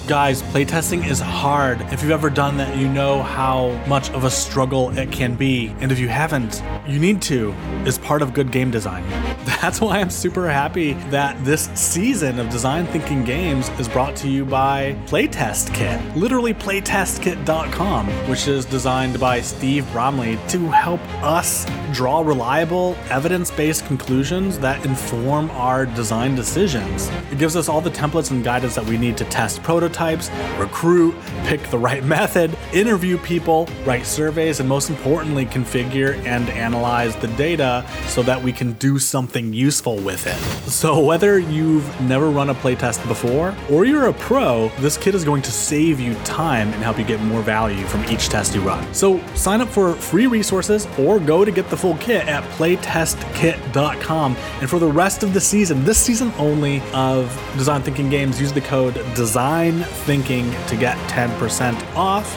Guys, 0.07 0.41
playtesting 0.41 1.05
is 1.05 1.19
hard. 1.19 1.81
If 1.93 2.01
you've 2.01 2.13
ever 2.13 2.31
done 2.31 2.59
that, 2.59 2.77
you 2.77 2.89
know 2.89 3.25
how 3.25 3.71
much 3.89 4.09
of 4.11 4.23
a 4.23 4.31
struggle 4.31 4.97
it 4.97 5.11
can 5.11 5.35
be. 5.35 5.75
And 5.81 5.91
if 5.91 5.99
you 5.99 6.07
haven't, 6.07 6.63
you 6.87 7.01
need 7.01 7.21
to, 7.23 7.53
is 7.85 7.99
part 7.99 8.23
of 8.23 8.33
good 8.33 8.53
game 8.53 8.71
design. 8.71 9.05
That's 9.61 9.81
why 9.81 9.99
I'm 9.99 10.11
super 10.11 10.49
happy 10.49 10.93
that 11.11 11.45
this 11.45 11.69
season 11.75 12.39
of 12.39 12.51
Design 12.51 12.87
Thinking 12.87 13.25
Games 13.25 13.69
is 13.81 13.89
brought 13.89 14.15
to 14.19 14.29
you 14.29 14.45
by 14.45 14.97
Playtest 15.07 15.75
Kit. 15.75 16.01
Literally 16.17 16.55
playtestkit.com, 16.55 18.07
which 18.29 18.47
is 18.47 18.65
designed 18.65 19.19
by 19.19 19.41
Steve 19.41 19.91
Bromley 19.91 20.39
to 20.51 20.69
help 20.69 21.01
us 21.25 21.67
draw 21.93 22.21
reliable, 22.21 22.97
evidence 23.11 23.51
based 23.51 23.85
conclusions 23.87 24.57
that 24.61 24.85
inform 24.87 25.51
our 25.51 25.85
design 25.85 26.37
decisions. 26.37 27.09
It 27.33 27.39
gives 27.39 27.57
us 27.57 27.69
all 27.69 27.81
the 27.81 27.91
templates 27.91 28.31
and 28.31 28.45
guidance 28.45 28.77
that 28.77 28.85
we 28.85 28.97
need 28.97 29.17
to 29.17 29.25
test 29.25 29.65
prototypes 29.65 29.96
prototypes, 29.97 30.31
recruit, 30.59 31.15
pick 31.45 31.63
the 31.71 31.79
right 31.79 32.05
method, 32.17 32.57
interview 32.73 33.19
people, 33.19 33.69
write 33.85 34.07
surveys, 34.07 34.61
and 34.61 34.69
most 34.69 34.91
importantly, 34.91 35.47
configure 35.47 36.17
and 36.27 36.49
analyze 36.51 37.17
the 37.17 37.29
data 37.29 37.85
so 38.07 38.23
that 38.23 38.43
we 38.43 38.53
can 38.53 38.73
do 38.75 38.99
something 38.99 39.53
useful 39.53 39.97
with 39.99 40.27
it. 40.27 40.37
So, 40.71 41.01
whether 41.01 41.39
you've 41.39 42.01
never 42.01 42.29
run 42.31 42.51
a 42.51 42.55
playtest 42.55 43.07
before 43.09 43.55
or 43.71 43.85
you're 43.85 44.09
a 44.09 44.13
pro, 44.13 44.69
this 44.81 44.97
kit 44.97 45.15
is 45.15 45.25
going 45.25 45.43
to 45.43 45.53
save 45.53 46.01
you 46.01 46.15
time 46.25 46.73
and 46.73 46.83
help 46.83 46.99
you 46.99 47.05
get 47.05 47.21
more 47.21 47.43
value 47.43 47.85
from 47.87 48.05
each 48.05 48.29
test 48.29 48.55
you 48.55 48.61
run. 48.61 48.93
So, 48.93 49.25
sign 49.35 49.61
up 49.61 49.69
for 49.69 49.95
free 49.95 50.27
resources 50.27 50.87
or 50.99 51.19
go 51.19 51.45
to 51.45 51.51
get 51.51 51.71
the 51.71 51.77
full 51.77 51.97
kit 51.97 52.27
at 52.29 52.43
playtestkit.com. 52.59 54.37
And 54.61 54.71
for 54.71 54.79
the 54.79 54.91
rest 54.91 55.23
of 55.23 55.33
the 55.33 55.41
season, 55.41 55.85
this 55.85 55.99
season 55.99 56.33
only 56.39 56.83
of 56.93 57.27
Design 57.57 57.83
Thinking 57.83 58.11
Games, 58.11 58.41
use 58.41 58.53
the 58.53 58.61
code 58.61 58.95
DESIGN 59.15 59.86
thinking 60.05 60.51
to 60.69 60.77
get 60.77 60.97
10% 61.09 61.97
off. 61.97 62.37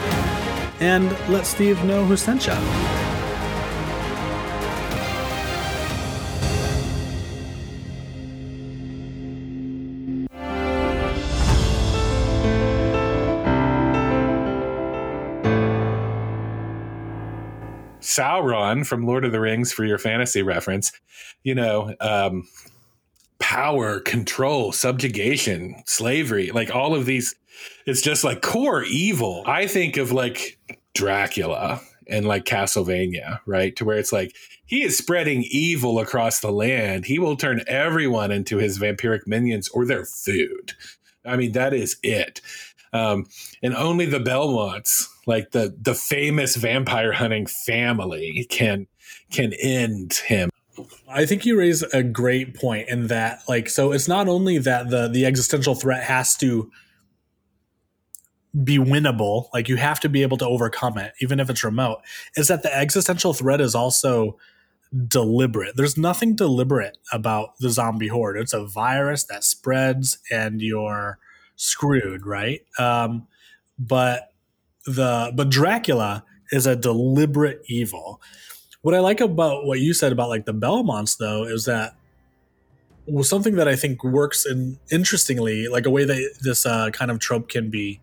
And 0.80 1.10
let 1.28 1.46
Steve 1.46 1.82
know 1.84 2.04
who 2.04 2.16
sent 2.16 2.46
you. 2.46 2.54
Sauron 18.00 18.86
from 18.86 19.06
Lord 19.06 19.24
of 19.24 19.32
the 19.32 19.40
Rings 19.40 19.72
for 19.72 19.84
your 19.84 19.98
fantasy 19.98 20.42
reference, 20.42 20.92
you 21.44 21.54
know, 21.54 21.94
um, 22.00 22.48
power, 23.40 24.00
control, 24.00 24.72
subjugation, 24.72 25.82
slavery, 25.86 26.50
like 26.52 26.74
all 26.74 26.94
of 26.94 27.06
these 27.06 27.34
it's 27.86 28.02
just 28.02 28.24
like 28.24 28.42
core 28.42 28.84
evil. 28.84 29.42
I 29.46 29.66
think 29.66 29.96
of 29.96 30.12
like 30.12 30.58
Dracula 30.94 31.80
and 32.08 32.26
like 32.26 32.44
Castlevania, 32.44 33.40
right? 33.46 33.74
To 33.76 33.84
where 33.84 33.98
it's 33.98 34.12
like 34.12 34.34
he 34.66 34.82
is 34.82 34.96
spreading 34.96 35.44
evil 35.50 35.98
across 35.98 36.40
the 36.40 36.52
land. 36.52 37.06
He 37.06 37.18
will 37.18 37.36
turn 37.36 37.62
everyone 37.66 38.30
into 38.30 38.58
his 38.58 38.78
vampiric 38.78 39.26
minions 39.26 39.68
or 39.68 39.84
their 39.84 40.04
food. 40.04 40.72
I 41.24 41.36
mean, 41.36 41.52
that 41.52 41.74
is 41.74 41.96
it. 42.02 42.40
Um, 42.92 43.26
and 43.62 43.74
only 43.74 44.06
the 44.06 44.20
Belmonts, 44.20 45.08
like 45.26 45.52
the 45.52 45.76
the 45.80 45.94
famous 45.94 46.56
vampire 46.56 47.12
hunting 47.12 47.46
family, 47.46 48.46
can 48.50 48.86
can 49.30 49.52
end 49.60 50.14
him. 50.14 50.50
I 51.08 51.26
think 51.26 51.44
you 51.44 51.58
raise 51.58 51.82
a 51.82 52.02
great 52.02 52.54
point 52.54 52.88
in 52.88 53.08
that, 53.08 53.40
like, 53.48 53.68
so 53.68 53.92
it's 53.92 54.08
not 54.08 54.28
only 54.28 54.58
that 54.58 54.88
the 54.90 55.08
the 55.08 55.26
existential 55.26 55.74
threat 55.74 56.04
has 56.04 56.36
to 56.36 56.70
be 58.64 58.78
winnable. 58.78 59.48
Like 59.52 59.68
you 59.68 59.76
have 59.76 60.00
to 60.00 60.08
be 60.08 60.22
able 60.22 60.36
to 60.38 60.46
overcome 60.46 60.98
it, 60.98 61.12
even 61.20 61.40
if 61.40 61.50
it's 61.50 61.64
remote. 61.64 61.98
Is 62.36 62.48
that 62.48 62.62
the 62.62 62.74
existential 62.74 63.32
threat 63.32 63.60
is 63.60 63.74
also 63.74 64.38
deliberate. 65.06 65.76
There's 65.76 65.96
nothing 65.96 66.34
deliberate 66.34 66.98
about 67.12 67.56
the 67.58 67.70
zombie 67.70 68.08
horde. 68.08 68.36
It's 68.36 68.52
a 68.52 68.66
virus 68.66 69.24
that 69.24 69.44
spreads 69.44 70.18
and 70.30 70.60
you're 70.60 71.18
screwed, 71.56 72.26
right? 72.26 72.62
Um, 72.78 73.28
but 73.78 74.32
the 74.86 75.32
but 75.34 75.48
Dracula 75.50 76.24
is 76.50 76.66
a 76.66 76.74
deliberate 76.74 77.62
evil. 77.66 78.20
What 78.82 78.94
I 78.94 79.00
like 79.00 79.20
about 79.20 79.66
what 79.66 79.80
you 79.80 79.92
said 79.92 80.12
about 80.12 80.28
like 80.28 80.46
the 80.46 80.54
Belmonts 80.54 81.16
though 81.16 81.44
is 81.44 81.66
that 81.66 81.94
was 83.06 83.28
something 83.28 83.56
that 83.56 83.68
I 83.68 83.76
think 83.76 84.02
works 84.04 84.46
in 84.46 84.78
interestingly, 84.90 85.68
like 85.68 85.86
a 85.86 85.90
way 85.90 86.04
that 86.04 86.38
this 86.40 86.64
uh, 86.64 86.90
kind 86.90 87.10
of 87.10 87.18
trope 87.18 87.48
can 87.48 87.70
be 87.70 88.00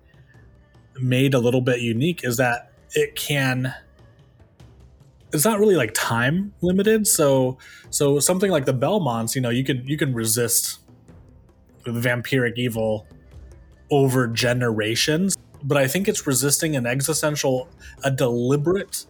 made 1.00 1.34
a 1.34 1.40
little 1.40 1.62
bit 1.62 1.82
unique 1.82 2.24
is 2.24 2.38
that 2.38 2.72
it 2.92 3.16
can 3.16 3.74
it's 5.34 5.46
not 5.46 5.60
really 5.60 5.76
like 5.76 5.94
time 5.94 6.54
limited. 6.62 7.06
So 7.08 7.58
so 7.90 8.20
something 8.20 8.52
like 8.52 8.66
the 8.66 8.74
belmonts 8.74 9.36
you 9.36 9.42
know 9.42 9.50
you 9.50 9.64
can 9.64 9.86
you 9.88 9.98
can 9.98 10.14
resist 10.14 10.80
the 11.84 11.92
vampiric 11.92 12.54
evil 12.58 13.08
over 13.90 14.28
generations 14.28 15.38
but 15.64 15.78
i 15.78 15.88
think 15.88 16.08
it's 16.08 16.28
resisting 16.28 16.76
an 16.76 16.86
existential 16.86 17.70
a 18.04 18.12
deliberate 18.12 19.06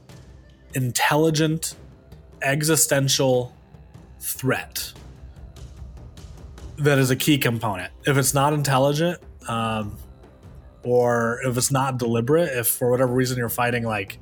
intelligent 0.73 1.75
existential 2.41 3.53
threat 4.19 4.93
that 6.77 6.99
is 6.99 7.09
a 7.09 7.15
key 7.15 7.37
component 7.37 7.91
if 8.05 8.17
it's 8.17 8.33
not 8.33 8.53
intelligent 8.53 9.19
um, 9.47 9.97
or 10.83 11.41
if 11.43 11.57
it's 11.57 11.71
not 11.71 11.97
deliberate, 11.97 12.49
if 12.57 12.67
for 12.67 12.89
whatever 12.89 13.13
reason 13.13 13.37
you're 13.37 13.49
fighting 13.49 13.83
like 13.83 14.19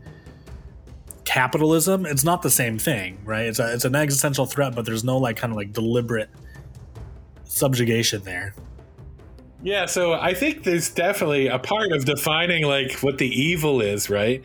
capitalism, 1.26 2.06
it's 2.06 2.24
not 2.24 2.42
the 2.42 2.50
same 2.50 2.80
thing, 2.80 3.20
right? 3.26 3.46
It's 3.46 3.60
a, 3.60 3.74
it's 3.74 3.86
an 3.86 3.96
existential 3.96 4.46
threat, 4.46 4.76
but 4.76 4.86
there's 4.86 5.04
no 5.04 5.18
like 5.18 5.38
kind 5.38 5.52
of 5.52 5.58
like 5.58 5.74
deliberate 5.74 6.30
subjugation 7.44 8.24
there. 8.24 8.56
Yeah, 9.62 9.86
so 9.86 10.14
I 10.14 10.34
think 10.34 10.64
there's 10.64 10.90
definitely 10.90 11.48
a 11.48 11.58
part 11.58 11.92
of 11.92 12.06
defining 12.06 12.66
like 12.66 12.94
what 13.00 13.18
the 13.18 13.28
evil 13.28 13.82
is, 13.82 14.10
right? 14.10 14.44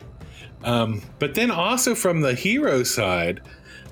Um, 0.62 1.03
but 1.18 1.35
then 1.35 1.51
also 1.51 1.94
from 1.94 2.20
the 2.20 2.35
hero 2.35 2.83
side, 2.83 3.40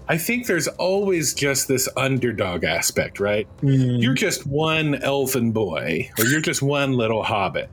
I 0.08 0.18
think 0.18 0.46
there's 0.46 0.68
always 0.68 1.34
just 1.34 1.68
this 1.68 1.88
underdog 1.96 2.64
aspect, 2.64 3.20
right? 3.20 3.46
Mm. 3.62 4.02
You're 4.02 4.14
just 4.14 4.46
one 4.46 4.96
elfin 4.96 5.52
boy, 5.52 6.10
or 6.18 6.24
you're 6.26 6.40
just 6.40 6.62
one 6.62 6.92
little 6.92 7.22
hobbit 7.22 7.70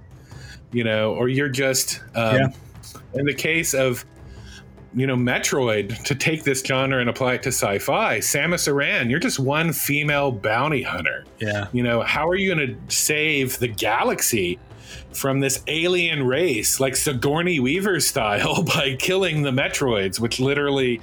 you 0.75 0.84
know, 0.84 1.13
or 1.13 1.29
you're 1.29 1.49
just 1.49 2.01
um, 2.15 2.36
yeah. 2.36 2.47
in 3.13 3.25
the 3.25 3.34
case 3.34 3.73
of 3.73 4.05
you 4.93 5.08
know 5.08 5.15
Metroid 5.15 6.03
to 6.03 6.13
take 6.13 6.43
this 6.43 6.62
genre 6.62 6.99
and 6.99 7.10
apply 7.10 7.36
it 7.36 7.43
to 7.43 7.49
sci-fi. 7.49 8.19
Samus 8.19 8.67
Aran, 8.67 9.10
you're 9.10 9.19
just 9.19 9.39
one 9.39 9.71
female 9.71 10.34
bounty 10.34 10.81
hunter. 10.81 11.23
Yeah, 11.39 11.67
you 11.71 11.81
know, 11.81 12.01
how 12.01 12.27
are 12.27 12.36
you 12.36 12.53
going 12.53 12.67
to 12.67 12.93
save 12.93 13.58
the 13.60 13.69
galaxy? 13.69 14.60
From 15.13 15.39
this 15.39 15.63
alien 15.67 16.25
race, 16.25 16.79
like 16.79 16.95
Sigourney 16.95 17.59
Weaver 17.59 17.99
style, 17.99 18.63
by 18.75 18.95
killing 18.99 19.41
the 19.43 19.51
Metroids, 19.51 20.19
which 20.19 20.39
literally 20.39 21.01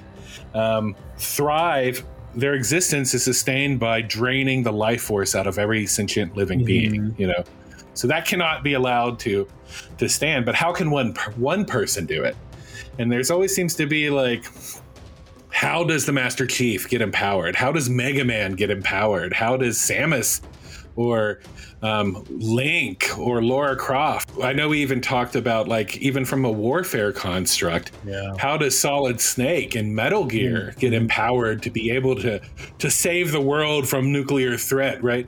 um, 0.55 0.95
thrive 1.19 2.05
their 2.35 2.55
existence 2.55 3.13
is 3.13 3.23
sustained 3.23 3.79
by 3.79 4.01
draining 4.01 4.63
the 4.63 4.73
life 4.73 5.03
force 5.03 5.35
out 5.35 5.47
of 5.47 5.59
every 5.59 5.85
sentient 5.85 6.35
living 6.35 6.61
mm-hmm. 6.61 6.67
being 6.67 7.15
you 7.19 7.27
know 7.27 7.45
so 7.95 8.09
that 8.09 8.27
cannot 8.27 8.63
be 8.63 8.75
allowed 8.75 9.19
to 9.21 9.47
to 9.99 10.09
stand. 10.09 10.47
But 10.47 10.55
how 10.55 10.73
can 10.73 10.91
one 10.91 11.15
one 11.37 11.65
person 11.65 12.07
do 12.07 12.25
it? 12.25 12.37
And 12.99 13.11
there's 13.11 13.31
always 13.31 13.55
seems 13.55 13.75
to 13.77 13.87
be 13.87 14.11
like 14.11 14.45
how 15.51 15.85
does 15.85 16.07
the 16.07 16.13
Master 16.13 16.47
Chief 16.47 16.89
get 16.89 17.03
empowered? 17.03 17.55
How 17.55 17.73
does 17.73 17.91
Mega 17.91 18.25
Man 18.25 18.53
get 18.53 18.71
empowered? 18.71 19.33
How 19.35 19.57
does 19.57 19.77
Samus 19.77 20.41
or 20.97 21.41
um, 21.83 22.25
Link 22.29 23.11
or 23.19 23.43
Laura 23.43 23.77
Croft. 23.77 24.31
I 24.43 24.53
know 24.53 24.69
we 24.69 24.81
even 24.83 25.01
talked 25.01 25.37
about 25.37 25.69
like 25.69 25.97
even 25.99 26.25
from 26.25 26.45
a 26.45 26.51
warfare 26.51 27.13
construct. 27.13 27.93
Yeah. 28.07 28.35
How 28.39 28.57
does 28.57 28.79
Solid 28.79 29.21
Snake 29.21 29.75
and 29.75 29.95
Metal 29.95 30.25
Gear 30.25 30.53
Mm-hmm. 30.53 30.81
get 30.81 30.93
empowered 30.93 31.63
to 31.63 31.71
be 31.71 31.91
able 31.91 32.15
to 32.17 32.41
to 32.79 32.91
save 32.91 33.33
the 33.33 33.41
world 33.41 33.89
from 33.89 34.13
nuclear 34.13 34.57
threat, 34.57 35.03
right? 35.03 35.27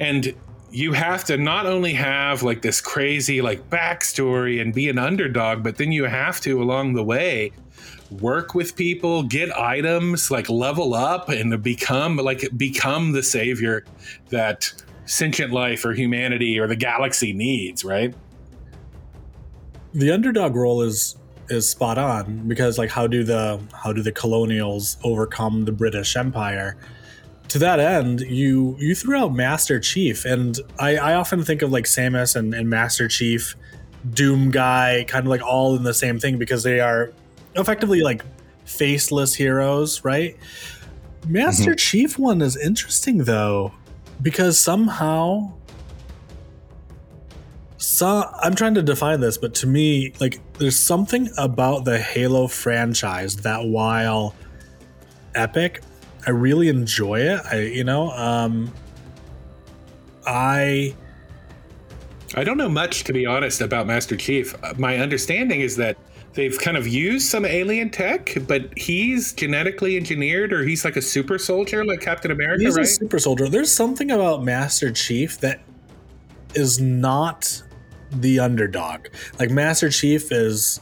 And 0.00 0.34
you 0.70 0.92
have 0.92 1.24
to 1.24 1.36
not 1.36 1.66
only 1.66 1.92
have 1.94 2.42
like 2.42 2.62
this 2.62 2.80
crazy 2.80 3.40
like 3.40 3.70
backstory 3.70 4.60
and 4.60 4.74
be 4.74 4.88
an 4.88 4.98
underdog, 4.98 5.62
but 5.62 5.76
then 5.76 5.92
you 5.92 6.04
have 6.04 6.40
to 6.42 6.60
along 6.60 6.94
the 6.94 7.04
way 7.04 7.52
work 8.10 8.54
with 8.54 8.76
people, 8.76 9.22
get 9.22 9.56
items, 9.56 10.30
like 10.30 10.48
level 10.48 10.94
up 10.94 11.28
and 11.28 11.62
become 11.62 12.16
like 12.16 12.44
become 12.56 13.12
the 13.12 13.22
savior 13.22 13.84
that 14.30 14.72
sentient 15.06 15.52
life 15.52 15.84
or 15.84 15.92
humanity 15.92 16.58
or 16.58 16.66
the 16.66 16.76
galaxy 16.76 17.32
needs, 17.32 17.84
right? 17.84 18.14
the 19.96 20.10
underdog 20.10 20.54
role 20.54 20.82
is 20.82 21.16
is 21.48 21.68
spot 21.68 21.96
on 21.96 22.46
because 22.48 22.76
like 22.76 22.90
how 22.90 23.06
do 23.06 23.24
the 23.24 23.60
how 23.72 23.92
do 23.92 24.02
the 24.02 24.12
colonials 24.12 24.98
overcome 25.02 25.64
the 25.64 25.72
british 25.72 26.16
empire? 26.16 26.76
To 27.48 27.58
that 27.60 27.80
end 27.80 28.20
you 28.20 28.76
you 28.78 28.94
threw 28.94 29.16
out 29.16 29.32
master 29.32 29.80
chief 29.80 30.24
and 30.24 30.58
i 30.78 30.96
i 30.96 31.14
often 31.14 31.44
think 31.44 31.62
of 31.62 31.70
like 31.70 31.84
samus 31.84 32.34
and, 32.34 32.52
and 32.52 32.68
master 32.68 33.06
chief 33.08 33.54
doom 34.10 34.50
guy 34.50 35.04
kind 35.08 35.24
of 35.24 35.30
like 35.30 35.42
all 35.42 35.76
in 35.76 35.84
the 35.84 35.94
same 35.94 36.18
thing 36.18 36.38
because 36.38 36.62
they 36.64 36.80
are 36.80 37.12
effectively 37.54 38.02
like 38.02 38.22
faceless 38.64 39.34
heroes 39.34 40.04
right? 40.04 40.36
Master 41.28 41.70
mm-hmm. 41.70 41.76
chief 41.76 42.18
one 42.18 42.42
is 42.42 42.56
interesting 42.56 43.18
though 43.18 43.72
because 44.22 44.58
somehow 44.58 45.52
so 47.78 48.28
I'm 48.42 48.54
trying 48.54 48.74
to 48.74 48.82
define 48.82 49.20
this, 49.20 49.38
but 49.38 49.54
to 49.56 49.66
me, 49.66 50.12
like 50.20 50.40
there's 50.58 50.78
something 50.78 51.30
about 51.38 51.84
the 51.84 51.98
Halo 51.98 52.48
franchise 52.48 53.36
that 53.36 53.64
while 53.64 54.34
epic, 55.34 55.82
I 56.26 56.30
really 56.30 56.68
enjoy 56.68 57.20
it. 57.20 57.40
I 57.50 57.60
you 57.60 57.84
know, 57.84 58.10
um 58.10 58.72
I 60.26 60.94
I 62.34 62.44
don't 62.44 62.56
know 62.56 62.68
much 62.68 63.04
to 63.04 63.12
be 63.12 63.24
honest 63.24 63.60
about 63.60 63.86
Master 63.86 64.16
Chief. 64.16 64.54
My 64.78 64.98
understanding 64.98 65.60
is 65.60 65.76
that 65.76 65.96
they've 66.36 66.56
kind 66.58 66.76
of 66.76 66.86
used 66.86 67.28
some 67.28 67.44
alien 67.44 67.90
tech, 67.90 68.34
but 68.46 68.76
he's 68.78 69.32
genetically 69.32 69.96
engineered 69.96 70.52
or 70.52 70.62
he's 70.62 70.84
like 70.84 70.96
a 70.96 71.02
super 71.02 71.38
soldier 71.38 71.84
like 71.84 72.00
Captain 72.00 72.30
America, 72.30 72.62
he's 72.64 72.76
a 72.76 72.84
super 72.84 73.18
soldier. 73.18 73.48
There's 73.48 73.72
something 73.72 74.10
about 74.12 74.44
Master 74.44 74.92
Chief 74.92 75.40
that 75.40 75.60
is 76.54 76.80
not 76.80 77.62
the 78.12 78.38
underdog. 78.38 79.08
Like 79.40 79.50
Master 79.50 79.90
Chief 79.90 80.30
is 80.30 80.80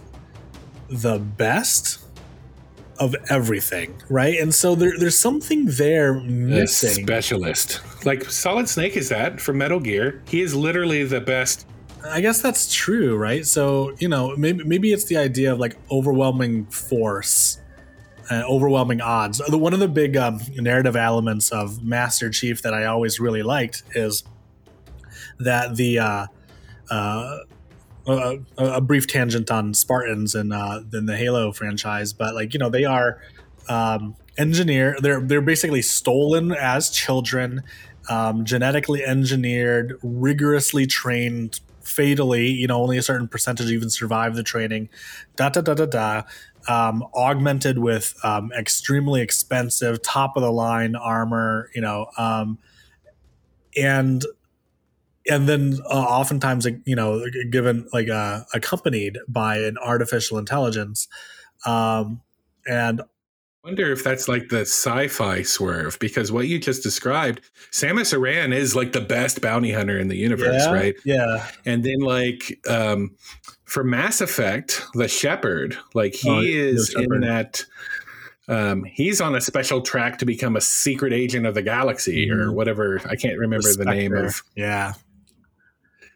the 0.91 1.19
best 1.19 2.01
of 3.01 3.15
everything, 3.29 4.01
right? 4.09 4.39
And 4.39 4.55
so 4.55 4.75
there, 4.75 4.93
there's 4.99 5.19
something 5.19 5.67
there 5.67 6.17
A 6.19 6.23
missing. 6.23 7.05
specialist. 7.05 7.81
Like 8.05 8.25
Solid 8.25 8.69
Snake 8.69 8.97
is 8.97 9.09
that 9.09 9.41
from 9.41 9.59
Metal 9.59 9.81
Gear. 9.81 10.23
He 10.29 10.43
is 10.43 10.55
literally 10.55 11.05
the 11.05 11.21
best. 11.21 11.67
I 12.05 12.21
guess 12.21 12.43
that's 12.43 12.73
true, 12.73 13.17
right? 13.17 13.47
So 13.47 13.95
you 13.99 14.09
know, 14.09 14.37
maybe 14.37 14.65
maybe 14.65 14.93
it's 14.93 15.05
the 15.05 15.17
idea 15.17 15.53
of 15.53 15.59
like 15.59 15.77
overwhelming 15.91 16.67
force, 16.67 17.61
uh, 18.31 18.43
overwhelming 18.47 19.01
odds. 19.01 19.41
One 19.49 19.73
of 19.73 19.81
the 19.81 19.89
big 19.89 20.17
um, 20.17 20.41
narrative 20.57 20.97
elements 20.97 21.51
of 21.51 21.83
Master 21.83 22.31
Chief 22.31 22.63
that 22.63 22.75
I 22.75 22.87
always 22.87 23.21
really 23.21 23.43
liked 23.43 23.83
is 23.95 24.23
that 25.39 25.77
the 25.77 25.99
uh, 25.99 26.27
uh, 26.91 27.39
a, 28.07 28.39
a 28.59 28.81
brief 28.81 29.07
tangent 29.07 29.51
on 29.51 29.73
Spartans 29.75 30.35
and 30.35 30.53
uh, 30.53 30.81
in 30.93 31.07
the 31.07 31.17
Halo 31.17 31.53
franchise, 31.53 32.13
but 32.13 32.35
like 32.35 32.53
you 32.53 32.59
know 32.59 32.69
they 32.69 32.85
are 32.85 33.21
um, 33.69 34.17
engineer. 34.37 34.97
They're 35.01 35.21
they're 35.21 35.41
basically 35.41 35.83
stolen 35.83 36.53
as 36.53 36.91
children, 36.91 37.63
um, 38.09 38.45
genetically 38.45 39.03
engineered, 39.05 39.99
rigorously 40.03 40.87
trained, 40.87 41.61
fatally. 41.85 42.49
You 42.49 42.67
know, 42.67 42.81
only 42.81 42.99
a 42.99 43.03
certain 43.03 43.29
percentage 43.29 43.71
even 43.71 43.91
survive 43.91 44.35
the 44.35 44.43
training. 44.43 44.89
Da 45.37 45.49
da 45.49 45.61
da 45.61 45.75
da 45.75 45.87
da. 45.87 46.23
Um, 46.67 47.05
augmented 47.15 47.79
with 47.79 48.15
um, 48.25 48.51
extremely 48.53 49.21
expensive, 49.21 50.03
top 50.03 50.37
of 50.37 50.43
the 50.43 50.51
line 50.53 50.97
armor. 50.97 51.71
You 51.75 51.83
know, 51.83 52.07
um, 52.17 52.59
and 53.77 54.25
and 55.29 55.49
then 55.49 55.79
uh, 55.91 55.95
oftentimes 55.95 56.67
you 56.85 56.97
know 56.97 57.25
given 57.51 57.89
like 57.93 58.09
uh, 58.09 58.41
accompanied 58.53 59.19
by 59.29 59.59
an 59.59 59.77
artificial 59.79 60.39
intelligence 60.39 61.09
um, 61.67 62.21
and 62.67 63.03
wonder 63.65 63.91
if 63.91 64.05
that's 64.05 64.29
like 64.29 64.49
the 64.51 64.61
sci-fi 64.61 65.43
swerve 65.43 65.99
because 65.99 66.31
what 66.31 66.47
you 66.49 66.59
just 66.59 66.83
described, 66.83 67.41
Samus 67.71 68.13
Aran 68.13 68.53
is 68.53 68.77
like 68.77 68.93
the 68.93 69.01
best 69.01 69.41
bounty 69.41 69.73
hunter 69.73 69.99
in 69.99 70.09
the 70.09 70.17
universe, 70.17 70.63
yeah, 70.65 70.71
right? 70.73 70.95
yeah 71.05 71.49
And 71.65 71.83
then 71.83 72.01
like 72.01 72.61
um 72.69 73.17
for 73.65 73.83
Mass 73.83 74.21
Effect, 74.21 74.83
the 74.95 75.09
Shepard, 75.09 75.79
like 75.95 76.15
he 76.15 76.31
Oh, 76.31 76.41
is 76.45 76.95
in 76.97 77.21
that 77.21 77.65
um 78.49 78.85
he's 78.85 79.23
on 79.23 79.35
a 79.35 79.41
special 79.41 79.81
track 79.81 80.19
to 80.19 80.27
become 80.27 80.57
a 80.57 80.61
secret 80.61 81.15
agent 81.15 81.47
of 81.47 81.55
the 81.55 81.63
galaxy 81.63 82.31
or 82.31 82.49
Mhm. 82.49 82.55
whatever. 82.55 83.01
I 83.09 83.17
can't 83.17 83.39
remember 83.39 83.73
the 83.75 83.87
name 83.87 84.15
of 84.15 84.43
yeah 84.55 84.93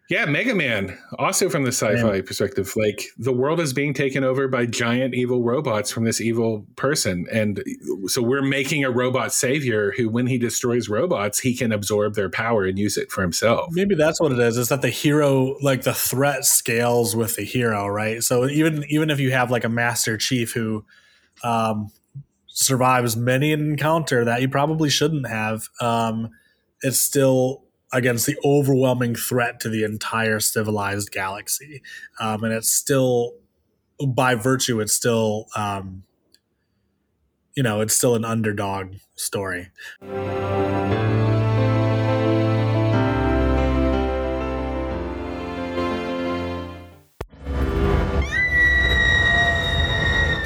Yeah, 0.09 0.25
Mega 0.25 0.55
Man, 0.55 0.97
also 1.19 1.51
from 1.51 1.65
the 1.65 1.69
sci-fi 1.73 2.23
perspective, 2.23 2.73
like 2.77 3.05
the 3.19 3.33
world 3.33 3.61
is 3.61 3.75
being 3.75 3.93
taken 3.93 4.25
over 4.25 4.49
by 4.49 4.65
giant 4.65 5.15
evil 5.15 5.43
robots 5.43 5.93
from 5.93 6.05
this 6.05 6.19
evil 6.19 6.67
person, 6.77 7.27
and 7.31 7.63
so 8.07 8.23
we're 8.23 8.41
making 8.41 8.85
a 8.85 8.91
robot 8.91 9.35
savior 9.35 9.93
who, 9.99 10.09
when 10.09 10.27
he 10.27 10.39
destroys 10.39 10.89
robots, 10.89 11.39
he 11.41 11.55
can 11.55 11.73
absorb 11.73 12.15
their 12.15 12.31
power 12.31 12.65
and 12.65 12.79
use 12.79 12.97
it 12.97 13.11
for 13.11 13.21
himself. 13.21 13.67
maybe 13.73 13.95
that's 13.95 14.19
what 14.19 14.33
it 14.33 14.39
is. 14.39 14.57
Is 14.57 14.71
that 14.71 14.81
the 14.81 14.89
hero 14.89 15.57
like 15.61 15.83
the 15.83 15.93
threat 15.93 16.47
scales 16.47 17.15
with 17.15 17.37
the 17.37 17.45
hero 17.45 17.87
right? 17.87 18.23
So 18.23 18.49
even 18.49 18.85
even 18.89 19.11
if 19.11 19.21
you 19.21 19.31
have 19.33 19.51
like 19.51 19.65
a 19.65 19.69
master 19.69 20.17
chief 20.17 20.55
who 20.55 20.87
um 21.45 21.91
survives 22.47 23.15
many 23.15 23.53
an 23.53 23.61
encounter 23.61 24.25
that 24.25 24.41
you 24.41 24.49
probably 24.49 24.89
shouldn't 24.89 25.29
have 25.29 25.69
um 25.81 26.31
it's 26.83 26.99
still 26.99 27.68
against 27.93 28.27
the 28.27 28.37
overwhelming 28.45 29.15
threat 29.15 29.61
to 29.61 29.69
the 29.69 29.85
entire 29.85 30.41
civilized 30.41 31.11
galaxy. 31.11 31.83
Um 32.21 32.45
and 32.45 32.53
it's 32.53 32.69
still 32.69 33.35
by 34.07 34.35
virtue 34.35 34.81
it's 34.81 34.93
still 34.93 35.47
um 35.57 36.05
you 37.57 37.63
know 37.63 37.81
it's 37.81 37.95
still 37.95 38.15
an 38.15 38.25
underdog 38.25 38.95
story 39.17 39.71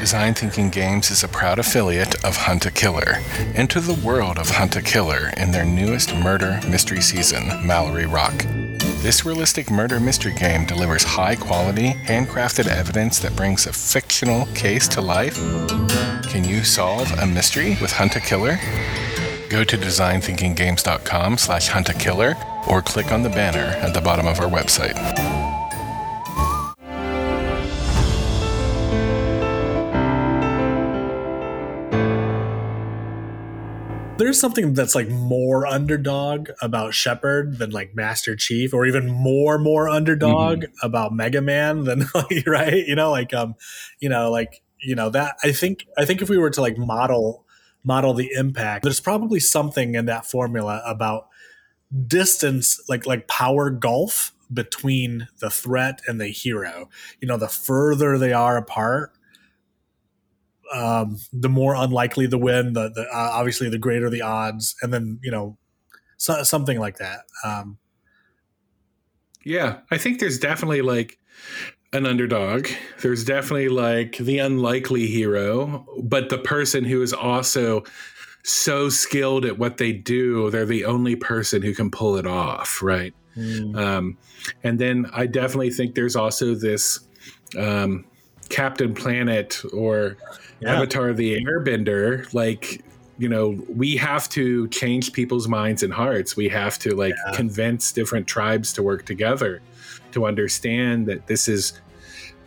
Design 0.03 0.35
Thinking 0.35 0.69
Games 0.69 1.13
is 1.13 1.23
a 1.23 1.29
proud 1.29 1.61
affiliate 1.61 2.25
of 2.25 2.37
Hunt 2.37 2.67
a 2.67 2.73
Killer. 2.73 3.19
Enter 3.55 3.79
the 3.79 4.05
world 4.05 4.37
of 4.37 4.51
Hunt 4.51 4.75
a 4.75 4.83
Killer 4.83 5.31
in 5.37 5.53
their 5.53 5.65
newest 5.65 6.13
murder 6.17 6.59
mystery 6.69 7.01
season, 7.01 7.65
Mallory 7.65 8.07
Rock. 8.07 8.35
This 8.99 9.25
realistic 9.25 9.71
murder 9.71 10.01
mystery 10.01 10.35
game 10.35 10.67
delivers 10.67 11.05
high 11.05 11.37
quality, 11.37 11.93
handcrafted 11.93 12.67
evidence 12.67 13.21
that 13.21 13.37
brings 13.37 13.69
a 13.69 13.73
fictional 13.73 14.47
case 14.57 14.89
to 14.89 15.01
life. 15.01 15.37
Can 16.29 16.43
you 16.43 16.65
solve 16.65 17.09
a 17.21 17.25
mystery 17.25 17.79
with 17.81 17.93
Hunt 17.93 18.17
a 18.17 18.21
Killer? 18.21 18.59
Go 19.49 19.63
to 19.63 19.79
designthinkinggames.com 19.79 21.39
slash 21.39 21.69
hunt 21.69 21.91
a 21.91 21.95
killer 21.95 22.35
or 22.67 22.83
click 22.83 23.13
on 23.13 23.23
the 23.23 23.31
banner 23.31 23.79
at 23.79 23.95
the 23.95 24.01
bottom 24.01 24.27
of 24.27 24.41
our 24.41 24.51
website. 24.51 25.42
There's 34.33 34.41
something 34.41 34.73
that's 34.73 34.95
like 34.95 35.11
more 35.11 35.67
underdog 35.67 36.49
about 36.63 36.95
Shepard 36.95 37.59
than 37.59 37.69
like 37.69 37.95
Master 37.95 38.35
Chief, 38.35 38.73
or 38.73 38.87
even 38.87 39.11
more 39.11 39.59
more 39.59 39.91
underdog 39.91 40.65
about 40.83 41.13
Mega 41.13 41.43
Man 41.43 41.85
than 41.85 42.07
like, 42.15 42.47
right? 42.47 42.87
You 42.87 42.95
know, 42.95 43.11
like 43.11 43.35
um, 43.35 43.57
you 44.01 44.09
know, 44.09 44.31
like 44.31 44.63
you 44.81 44.95
know 44.95 45.11
that 45.11 45.37
I 45.45 45.53
think 45.53 45.85
I 45.99 46.07
think 46.07 46.23
if 46.23 46.31
we 46.31 46.39
were 46.39 46.49
to 46.49 46.63
like 46.63 46.79
model 46.79 47.45
model 47.85 48.15
the 48.15 48.31
impact, 48.35 48.85
there's 48.85 49.01
probably 49.01 49.39
something 49.39 49.97
in 49.97 50.07
that 50.07 50.25
formula 50.25 50.83
about 50.87 51.29
distance, 52.07 52.81
like 52.89 53.07
like 53.07 53.29
power 53.29 53.69
gulf 53.69 54.33
between 54.51 55.29
the 55.41 55.51
threat 55.51 56.01
and 56.07 56.19
the 56.19 56.29
hero. 56.29 56.89
You 57.21 57.29
know, 57.29 57.37
the 57.37 57.49
further 57.49 58.17
they 58.17 58.33
are 58.33 58.57
apart, 58.57 59.13
um, 60.73 61.19
the 61.33 61.49
more 61.49 61.75
unlikely 61.75 62.27
the 62.27 62.39
win, 62.39 62.73
the, 62.73 62.91
the 62.91 63.03
uh, 63.03 63.31
obviously 63.33 63.69
the 63.69 63.79
greater 63.79 64.09
the 64.11 64.23
odds, 64.23 64.75
and 64.83 64.93
then 64.93 65.19
you 65.23 65.31
know 65.31 65.59
so, 66.17 66.43
something 66.43 66.79
like 66.79 66.99
that. 66.99 67.21
Um, 67.45 67.79
yeah, 69.45 69.79
I 69.91 69.99
think 69.99 70.21
there's 70.21 70.39
definitely 70.39 70.83
like 70.83 71.19
an 71.93 72.07
underdog. 72.07 72.69
There's 73.01 73.25
definitely 73.25 73.69
like 73.69 74.17
the 74.17 74.39
unlikely 74.39 75.07
hero, 75.07 75.87
but 76.03 76.29
the 76.29 76.39
person 76.39 76.85
who 76.85 77.03
is 77.03 77.13
also 77.13 77.85
so 78.45 78.89
skilled 78.89 79.45
at 79.45 79.59
what 79.59 79.77
they 79.77 79.93
do, 79.93 80.51
they're 80.51 80.67
the 80.67 80.85
only 80.85 81.17
person 81.17 81.63
who 81.63 81.75
can 81.75 81.91
pull 81.91 82.17
it 82.17 82.27
off, 82.27 82.83
right? 82.83 83.15
Mm. 83.37 83.77
Um, 83.77 84.19
and 84.63 84.79
then 84.79 85.07
I 85.13 85.27
definitely 85.27 85.71
think 85.71 85.95
there's 85.95 86.17
also 86.17 86.55
this 86.55 87.01
um, 87.57 88.05
Captain 88.53 88.95
Planet 88.95 89.61
or 89.73 90.17
yeah. 90.61 90.77
Avatar 90.77 91.13
the 91.13 91.43
Airbender, 91.43 92.33
like 92.33 92.85
you 93.19 93.29
know, 93.29 93.51
we 93.69 93.97
have 93.97 94.29
to 94.31 94.69
change 94.69 95.13
people's 95.13 95.47
minds 95.49 95.83
and 95.83 95.93
hearts. 95.93 96.37
We 96.37 96.49
have 96.49 96.79
to 96.81 96.95
like 96.95 97.15
yeah. 97.27 97.37
convince 97.37 97.93
different 97.93 98.27
tribes 98.27 98.73
to 98.75 98.83
work 98.83 99.05
together 99.05 99.61
to 100.13 100.27
understand 100.27 101.07
that 101.07 101.27
this 101.27 101.49
is 101.49 101.81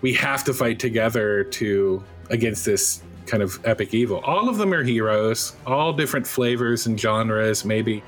we 0.01 0.13
have 0.13 0.43
to 0.45 0.53
fight 0.53 0.79
together 0.79 1.43
to 1.43 2.03
against 2.29 2.65
this 2.65 3.01
kind 3.25 3.41
of 3.41 3.59
epic 3.65 3.93
evil. 3.93 4.19
All 4.19 4.47
of 4.47 4.57
them 4.57 4.73
are 4.73 4.83
heroes, 4.83 5.55
all 5.65 5.93
different 5.93 6.27
flavors 6.27 6.85
and 6.85 6.99
genres, 6.99 7.65
maybe, 7.65 8.03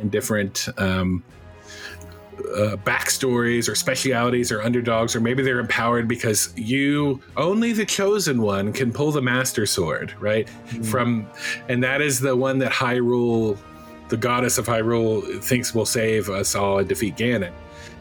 and 0.00 0.10
different 0.10 0.68
um, 0.78 1.22
uh, 2.54 2.76
backstories 2.76 3.68
or 3.68 3.74
specialities 3.74 4.52
or 4.52 4.62
underdogs, 4.62 5.14
or 5.16 5.20
maybe 5.20 5.42
they're 5.42 5.60
empowered 5.60 6.08
because 6.08 6.52
you 6.56 7.20
only 7.36 7.72
the 7.72 7.84
chosen 7.84 8.42
one 8.42 8.72
can 8.72 8.92
pull 8.92 9.10
the 9.10 9.22
master 9.22 9.66
sword, 9.66 10.14
right? 10.20 10.48
Mm. 10.68 10.84
From, 10.84 11.26
and 11.68 11.82
that 11.82 12.00
is 12.00 12.20
the 12.20 12.36
one 12.36 12.58
that 12.58 12.72
Hyrule, 12.72 13.58
the 14.08 14.16
goddess 14.16 14.58
of 14.58 14.66
Hyrule, 14.66 15.42
thinks 15.42 15.74
will 15.74 15.86
save 15.86 16.28
us 16.28 16.54
all 16.54 16.78
and 16.78 16.88
defeat 16.88 17.16
Ganon, 17.16 17.52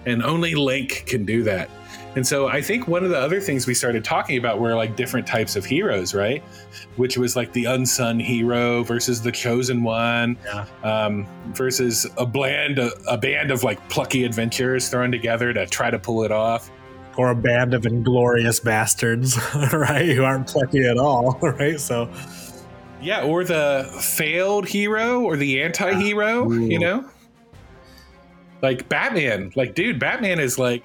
and 0.06 0.24
only 0.24 0.56
Link 0.56 1.04
can 1.08 1.26
do 1.26 1.44
that. 1.44 1.70
And 2.16 2.26
so 2.26 2.48
I 2.48 2.62
think 2.62 2.88
one 2.88 3.04
of 3.04 3.10
the 3.10 3.18
other 3.18 3.42
things 3.42 3.66
we 3.66 3.74
started 3.74 4.04
talking 4.04 4.38
about 4.38 4.60
were 4.60 4.76
like 4.76 4.96
different 4.96 5.26
types 5.26 5.56
of 5.56 5.66
heroes, 5.66 6.14
right? 6.14 6.44
Which 6.96 7.18
was 7.18 7.36
like 7.36 7.52
the 7.54 7.66
unsung 7.66 8.20
hero 8.20 8.84
versus 8.84 9.22
the 9.22 9.32
chosen 9.32 9.84
one, 9.84 10.38
yeah. 10.46 10.66
um, 10.84 11.28
versus 11.54 12.06
a 12.18 12.26
bland 12.26 12.78
a, 12.78 12.92
a 13.08 13.18
band 13.18 13.50
of 13.50 13.64
like 13.64 13.88
plucky 13.90 14.26
adventurers 14.26 14.90
thrown 14.90 15.12
together 15.12 15.54
to 15.54 15.66
try 15.66 15.90
to 15.90 15.98
pull 15.98 16.24
it 16.24 16.32
off 16.32 16.70
or 17.18 17.32
a 17.32 17.36
band 17.36 17.74
of 17.74 17.86
inglorious 17.86 18.60
bastards, 18.60 19.38
right? 19.74 20.10
Who 20.10 20.24
aren't 20.24 20.48
plucky 20.48 20.88
at 20.88 20.98
all, 20.98 21.38
right? 21.42 21.80
So, 21.80 22.12
yeah, 23.02 23.24
or 23.24 23.44
the 23.44 23.92
failed 24.02 24.68
hero 24.68 25.22
or 25.22 25.38
the 25.38 25.62
anti-hero, 25.62 26.52
yeah. 26.52 26.68
you 26.68 26.80
know? 26.80 27.10
Like 28.62 28.88
Batman, 28.88 29.52
like 29.56 29.76
dude, 29.76 30.00
Batman 30.00 30.40
is 30.40 30.58
like 30.58 30.84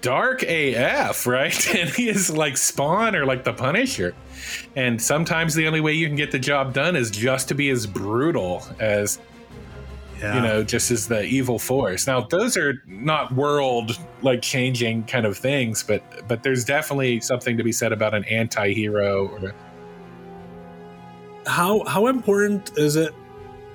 dark 0.00 0.42
AF, 0.42 1.26
right? 1.26 1.74
And 1.74 1.90
he 1.90 2.08
is 2.08 2.30
like 2.30 2.56
Spawn 2.56 3.14
or 3.14 3.24
like 3.24 3.44
the 3.44 3.52
Punisher. 3.52 4.14
And 4.76 5.00
sometimes 5.00 5.54
the 5.54 5.66
only 5.66 5.80
way 5.80 5.92
you 5.92 6.06
can 6.06 6.16
get 6.16 6.30
the 6.30 6.38
job 6.38 6.74
done 6.74 6.96
is 6.96 7.10
just 7.10 7.48
to 7.48 7.54
be 7.54 7.70
as 7.70 7.86
brutal 7.86 8.62
as 8.78 9.18
yeah. 10.20 10.34
you 10.34 10.40
know, 10.42 10.62
just 10.62 10.90
as 10.90 11.08
the 11.08 11.22
evil 11.24 11.58
force. 11.58 12.06
Now, 12.06 12.20
those 12.20 12.56
are 12.56 12.82
not 12.86 13.32
world 13.32 13.98
like 14.22 14.42
changing 14.42 15.04
kind 15.04 15.26
of 15.26 15.36
things, 15.36 15.82
but 15.82 16.02
but 16.28 16.42
there's 16.42 16.64
definitely 16.64 17.20
something 17.20 17.56
to 17.56 17.64
be 17.64 17.72
said 17.72 17.92
about 17.92 18.14
an 18.14 18.24
anti-hero 18.24 19.28
or 19.28 19.54
how 21.46 21.84
how 21.84 22.06
important 22.06 22.76
is 22.76 22.96
it 22.96 23.14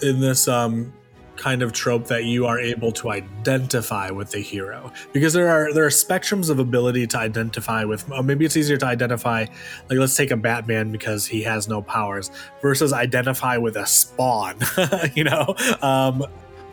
in 0.02 0.20
this 0.20 0.48
um 0.48 0.94
kind 1.38 1.62
of 1.62 1.74
trope 1.74 2.08
that 2.08 2.26
you 2.26 2.46
are 2.46 2.60
able 2.60 2.92
to 2.92 3.10
identify 3.10 4.10
with 4.10 4.32
the 4.32 4.40
hero 4.40 4.92
because 5.14 5.34
there 5.34 5.50
are 5.50 5.74
there 5.74 5.86
are 5.86 5.90
spectrums 5.90 6.50
of 6.50 6.60
ability 6.60 7.06
to 7.08 7.18
identify 7.18 7.84
with 7.84 8.10
uh, 8.12 8.22
maybe 8.22 8.46
it's 8.46 8.58
easier 8.58 8.78
to 8.78 8.86
identify 8.86 9.46
like 9.90 10.00
let's 10.00 10.16
take 10.16 10.32
a 10.32 10.38
batman 10.38 10.92
because 10.92 11.26
he 11.26 11.42
has 11.42 11.68
no 11.68 11.82
powers 11.82 12.32
versus 12.62 12.94
identify 12.94 13.58
with 13.58 13.76
a 13.76 13.86
spawn 13.86 14.58
you 15.16 15.24
know 15.24 15.56
um 15.82 16.26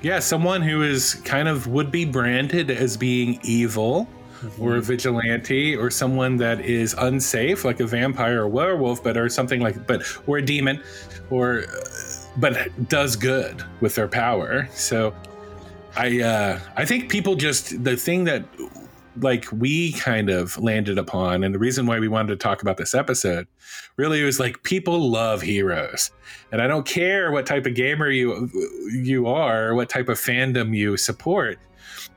yeah 0.02 0.18
someone 0.18 0.62
who 0.62 0.82
is 0.82 1.14
kind 1.14 1.48
of 1.48 1.66
would 1.66 1.90
be 1.90 2.04
branded 2.04 2.70
as 2.70 2.96
being 2.96 3.38
evil 3.42 4.06
mm-hmm. 4.42 4.62
or 4.62 4.76
a 4.76 4.80
vigilante 4.80 5.76
or 5.76 5.90
someone 5.90 6.36
that 6.36 6.60
is 6.60 6.94
unsafe 6.98 7.64
like 7.64 7.80
a 7.80 7.86
vampire 7.86 8.42
or 8.42 8.48
werewolf 8.48 9.02
but 9.02 9.16
or 9.16 9.28
something 9.28 9.60
like 9.60 9.86
but 9.86 10.02
or 10.26 10.38
a 10.38 10.42
demon 10.42 10.82
or 11.30 11.64
but 12.36 12.88
does 12.88 13.16
good 13.16 13.62
with 13.80 13.94
their 13.94 14.08
power. 14.08 14.68
So 14.72 15.14
I 15.96 16.20
uh, 16.20 16.60
I 16.76 16.84
think 16.84 17.10
people 17.10 17.34
just 17.34 17.82
the 17.84 17.96
thing 17.96 18.24
that 18.24 18.44
like 19.20 19.46
we 19.52 19.92
kind 19.92 20.30
of 20.30 20.56
landed 20.58 20.96
upon 20.96 21.44
and 21.44 21.54
the 21.54 21.58
reason 21.58 21.84
why 21.84 21.98
we 21.98 22.08
wanted 22.08 22.28
to 22.28 22.36
talk 22.36 22.62
about 22.62 22.78
this 22.78 22.94
episode 22.94 23.46
really 23.96 24.22
was 24.24 24.40
like 24.40 24.62
people 24.62 25.10
love 25.10 25.42
heroes 25.42 26.10
and 26.50 26.62
i 26.62 26.66
don't 26.66 26.86
care 26.86 27.30
what 27.30 27.44
type 27.44 27.66
of 27.66 27.74
gamer 27.74 28.08
you 28.08 28.48
you 28.90 29.26
are 29.26 29.74
what 29.74 29.90
type 29.90 30.08
of 30.08 30.18
fandom 30.18 30.74
you 30.74 30.96
support 30.96 31.58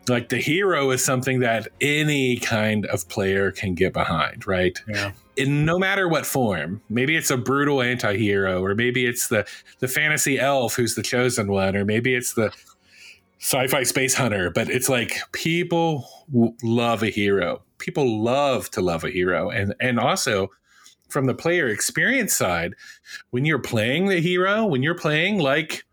like 0.08 0.30
the 0.30 0.38
hero 0.38 0.92
is 0.92 1.04
something 1.04 1.40
that 1.40 1.68
any 1.82 2.38
kind 2.38 2.86
of 2.88 3.08
player 3.10 3.52
can 3.52 3.74
get 3.76 3.94
behind, 3.94 4.46
right? 4.46 4.78
Yeah. 4.88 5.12
In 5.38 5.66
no 5.66 5.78
matter 5.78 6.08
what 6.08 6.26
form. 6.26 6.82
Maybe 6.90 7.16
it's 7.16 7.30
a 7.30 7.38
brutal 7.38 7.82
anti-hero, 7.82 8.64
or 8.64 8.76
maybe 8.76 9.06
it's 9.06 9.28
the 9.28 9.48
the 9.80 9.88
fantasy 9.88 10.40
elf 10.40 10.76
who's 10.76 10.96
the 10.96 11.04
chosen 11.04 11.52
one, 11.52 11.76
or 11.76 11.86
maybe 11.86 12.16
it's 12.16 12.34
the 12.34 12.54
sci-fi 13.40 13.84
space 13.84 14.14
hunter. 14.14 14.50
But 14.50 14.70
it's 14.70 14.90
like 14.90 15.18
people 15.32 16.08
love 16.64 17.04
a 17.04 17.10
hero. 17.10 17.62
People 17.78 18.24
love 18.24 18.70
to 18.72 18.82
love 18.82 19.04
a 19.04 19.10
hero, 19.10 19.50
and 19.50 19.76
and 19.80 20.00
also 20.00 20.50
from 21.10 21.26
the 21.26 21.36
player 21.36 21.68
experience 21.68 22.34
side, 22.34 22.74
when 23.30 23.46
you're 23.46 23.60
playing 23.60 24.08
the 24.08 24.20
hero, 24.20 24.66
when 24.66 24.84
you're 24.84 24.96
playing 24.96 25.40
like 25.40 25.86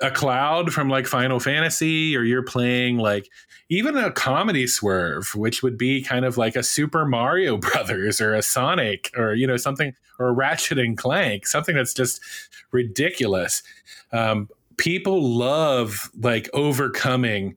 a 0.00 0.10
cloud 0.10 0.72
from 0.72 0.88
like 0.88 1.06
Final 1.06 1.40
Fantasy, 1.40 2.16
or 2.16 2.22
you're 2.22 2.42
playing 2.42 2.98
like 2.98 3.28
even 3.68 3.96
a 3.96 4.10
comedy 4.10 4.66
swerve, 4.66 5.34
which 5.34 5.62
would 5.62 5.78
be 5.78 6.02
kind 6.02 6.24
of 6.24 6.36
like 6.36 6.56
a 6.56 6.62
Super 6.62 7.04
Mario 7.06 7.56
Brothers 7.58 8.20
or 8.20 8.34
a 8.34 8.42
Sonic 8.42 9.10
or 9.16 9.34
you 9.34 9.46
know 9.46 9.56
something 9.56 9.94
or 10.18 10.34
Ratchet 10.34 10.78
and 10.78 10.96
Clank, 10.96 11.46
something 11.46 11.74
that's 11.74 11.94
just 11.94 12.20
ridiculous. 12.72 13.62
Um, 14.12 14.48
people 14.76 15.22
love 15.22 16.10
like 16.20 16.48
overcoming 16.52 17.56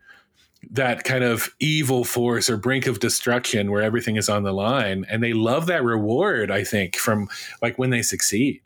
that 0.71 1.03
kind 1.03 1.23
of 1.23 1.49
evil 1.60 2.03
force 2.03 2.49
or 2.49 2.58
brink 2.58 2.88
of 2.88 2.99
destruction 2.99 3.71
where 3.71 3.82
everything 3.82 4.15
is 4.15 4.29
on 4.29 4.43
the 4.43 4.51
line 4.53 5.06
and 5.10 5.23
they 5.23 5.34
love 5.34 5.65
that 5.65 5.84
reward 5.84 6.49
i 6.49 6.63
think 6.63 6.95
from 6.95 7.27
like 7.62 7.77
when 7.77 7.89
they 7.89 8.01
succeed 8.01 8.62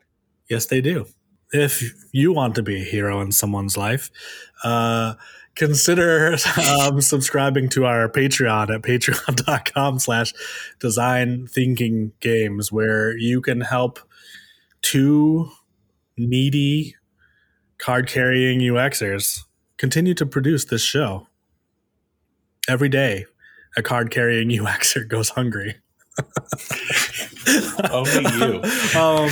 yes 0.48 0.66
they 0.66 0.80
do 0.80 1.06
if 1.52 2.04
you 2.12 2.32
want 2.32 2.54
to 2.56 2.62
be 2.62 2.82
a 2.82 2.84
hero 2.84 3.20
in 3.20 3.32
someone's 3.32 3.76
life, 3.76 4.10
uh, 4.64 5.14
consider 5.54 6.36
um, 6.80 7.00
subscribing 7.00 7.68
to 7.70 7.84
our 7.84 8.08
Patreon 8.08 8.74
at 8.74 8.82
patreon.com 8.82 9.98
slash 9.98 10.32
design 10.78 11.46
thinking 11.46 12.12
games, 12.20 12.70
where 12.70 13.16
you 13.16 13.40
can 13.40 13.62
help 13.62 13.98
two 14.82 15.50
needy 16.16 16.94
card 17.78 18.08
carrying 18.08 18.60
UXers 18.60 19.42
continue 19.76 20.14
to 20.14 20.26
produce 20.26 20.64
this 20.64 20.82
show. 20.82 21.26
Every 22.68 22.88
day, 22.88 23.24
a 23.76 23.82
card 23.82 24.10
carrying 24.10 24.50
UXer 24.50 25.08
goes 25.08 25.30
hungry. 25.30 25.76
Only 27.90 28.36
you. 28.36 28.62
Um, 28.98 29.30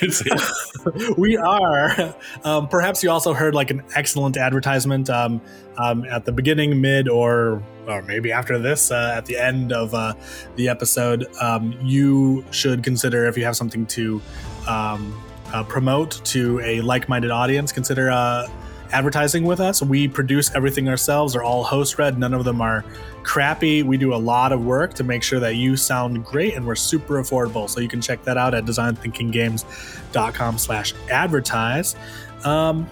we 1.16 1.36
are. 1.36 2.14
Um, 2.44 2.68
perhaps 2.68 3.02
you 3.02 3.10
also 3.10 3.32
heard 3.32 3.54
like 3.54 3.70
an 3.70 3.82
excellent 3.94 4.36
advertisement 4.36 5.08
um, 5.08 5.40
um, 5.78 6.04
at 6.06 6.24
the 6.24 6.32
beginning, 6.32 6.80
mid, 6.80 7.08
or 7.08 7.62
or 7.86 8.02
maybe 8.02 8.32
after 8.32 8.58
this, 8.58 8.90
uh, 8.90 9.14
at 9.16 9.26
the 9.26 9.36
end 9.36 9.72
of 9.72 9.94
uh, 9.94 10.14
the 10.56 10.68
episode. 10.68 11.26
Um, 11.40 11.78
you 11.82 12.44
should 12.50 12.82
consider 12.82 13.26
if 13.26 13.36
you 13.36 13.44
have 13.44 13.56
something 13.56 13.86
to 13.86 14.22
um, 14.66 15.22
uh, 15.52 15.62
promote 15.64 16.24
to 16.26 16.60
a 16.60 16.80
like-minded 16.80 17.30
audience. 17.30 17.72
Consider 17.72 18.10
uh, 18.10 18.48
advertising 18.90 19.44
with 19.44 19.60
us. 19.60 19.82
We 19.82 20.08
produce 20.08 20.54
everything 20.54 20.88
ourselves. 20.88 21.34
They're 21.34 21.42
all 21.42 21.64
host 21.64 21.98
read. 21.98 22.18
None 22.18 22.34
of 22.34 22.44
them 22.44 22.60
are 22.60 22.84
crappy. 23.24 23.82
We 23.82 23.96
do 23.96 24.14
a 24.14 24.16
lot 24.16 24.52
of 24.52 24.64
work 24.64 24.94
to 24.94 25.04
make 25.04 25.22
sure 25.22 25.40
that 25.40 25.56
you 25.56 25.76
sound 25.76 26.24
great 26.24 26.54
and 26.54 26.66
we're 26.66 26.76
super 26.76 27.22
affordable. 27.22 27.68
So 27.68 27.80
you 27.80 27.88
can 27.88 28.00
check 28.00 28.22
that 28.24 28.36
out 28.36 28.54
at 28.54 28.64
designthinkinggames.com 28.64 30.58
slash 30.58 30.94
advertise. 31.10 31.96
Um, 32.44 32.86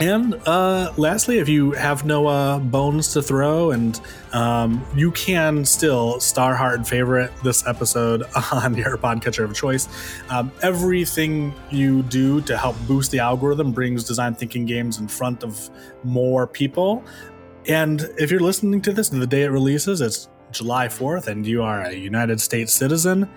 And 0.00 0.34
uh, 0.46 0.92
lastly, 0.96 1.38
if 1.38 1.48
you 1.48 1.72
have 1.72 2.04
no 2.04 2.26
uh, 2.26 2.58
bones 2.58 3.12
to 3.12 3.22
throw, 3.22 3.70
and 3.70 4.00
um, 4.32 4.84
you 4.96 5.12
can 5.12 5.64
still 5.64 6.18
star 6.18 6.56
heart 6.56 6.78
and 6.78 6.88
favorite 6.88 7.30
this 7.44 7.64
episode 7.68 8.24
on 8.52 8.74
your 8.74 8.96
podcatcher 8.96 9.44
of 9.44 9.54
choice. 9.54 9.88
Um, 10.28 10.50
everything 10.62 11.54
you 11.70 12.02
do 12.02 12.40
to 12.42 12.56
help 12.56 12.74
boost 12.88 13.12
the 13.12 13.20
algorithm 13.20 13.70
brings 13.70 14.02
design 14.02 14.34
thinking 14.34 14.64
games 14.64 14.98
in 14.98 15.06
front 15.06 15.44
of 15.44 15.70
more 16.02 16.48
people. 16.48 17.04
And 17.68 18.08
if 18.18 18.30
you're 18.30 18.40
listening 18.40 18.80
to 18.82 18.92
this 18.92 19.08
the 19.08 19.26
day 19.26 19.42
it 19.42 19.50
releases, 19.50 20.00
it's 20.00 20.28
July 20.50 20.88
4th, 20.88 21.28
and 21.28 21.46
you 21.46 21.62
are 21.62 21.82
a 21.82 21.92
United 21.92 22.40
States 22.40 22.72
citizen, 22.72 23.28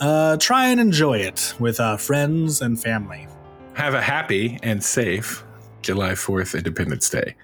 uh, 0.00 0.36
try 0.38 0.68
and 0.68 0.80
enjoy 0.80 1.18
it 1.18 1.54
with 1.58 1.80
uh, 1.80 1.96
friends 1.96 2.62
and 2.62 2.80
family. 2.80 3.28
Have 3.74 3.94
a 3.94 4.02
happy 4.02 4.58
and 4.62 4.82
safe 4.82 5.44
July 5.82 6.12
4th 6.12 6.56
Independence 6.56 7.08
Day. 7.10 7.34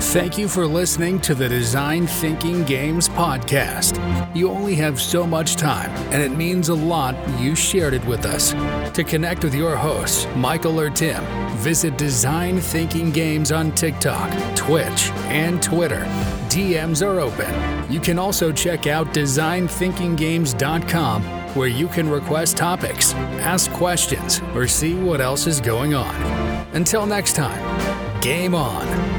Thank 0.00 0.38
you 0.38 0.48
for 0.48 0.64
listening 0.66 1.20
to 1.22 1.34
the 1.34 1.48
Design 1.48 2.06
Thinking 2.06 2.62
Games 2.64 3.08
podcast. 3.08 3.98
You 4.34 4.48
only 4.48 4.76
have 4.76 5.00
so 5.00 5.26
much 5.26 5.56
time, 5.56 5.90
and 6.12 6.22
it 6.22 6.30
means 6.36 6.68
a 6.68 6.74
lot 6.74 7.16
you 7.38 7.56
shared 7.56 7.94
it 7.94 8.04
with 8.06 8.24
us. 8.24 8.52
To 8.94 9.02
connect 9.04 9.42
with 9.44 9.54
your 9.54 9.76
hosts, 9.76 10.26
Michael 10.36 10.80
or 10.80 10.88
Tim, 10.88 11.22
visit 11.58 11.98
Design 11.98 12.58
Thinking 12.60 13.10
Games 13.10 13.50
on 13.52 13.72
TikTok, 13.72 14.30
Twitch, 14.56 15.10
and 15.26 15.60
Twitter. 15.60 16.04
DMs 16.48 17.04
are 17.04 17.18
open. 17.20 17.92
You 17.92 18.00
can 18.00 18.18
also 18.18 18.50
check 18.52 18.86
out 18.86 19.12
designthinkinggames.com 19.12 21.22
where 21.54 21.68
you 21.68 21.88
can 21.88 22.08
request 22.08 22.56
topics, 22.56 23.12
ask 23.14 23.68
questions, 23.72 24.40
or 24.54 24.68
see 24.68 24.94
what 24.94 25.20
else 25.20 25.48
is 25.48 25.60
going 25.60 25.94
on. 25.94 26.14
Until 26.72 27.04
next 27.04 27.34
time, 27.34 28.20
game 28.20 28.54
on. 28.54 29.17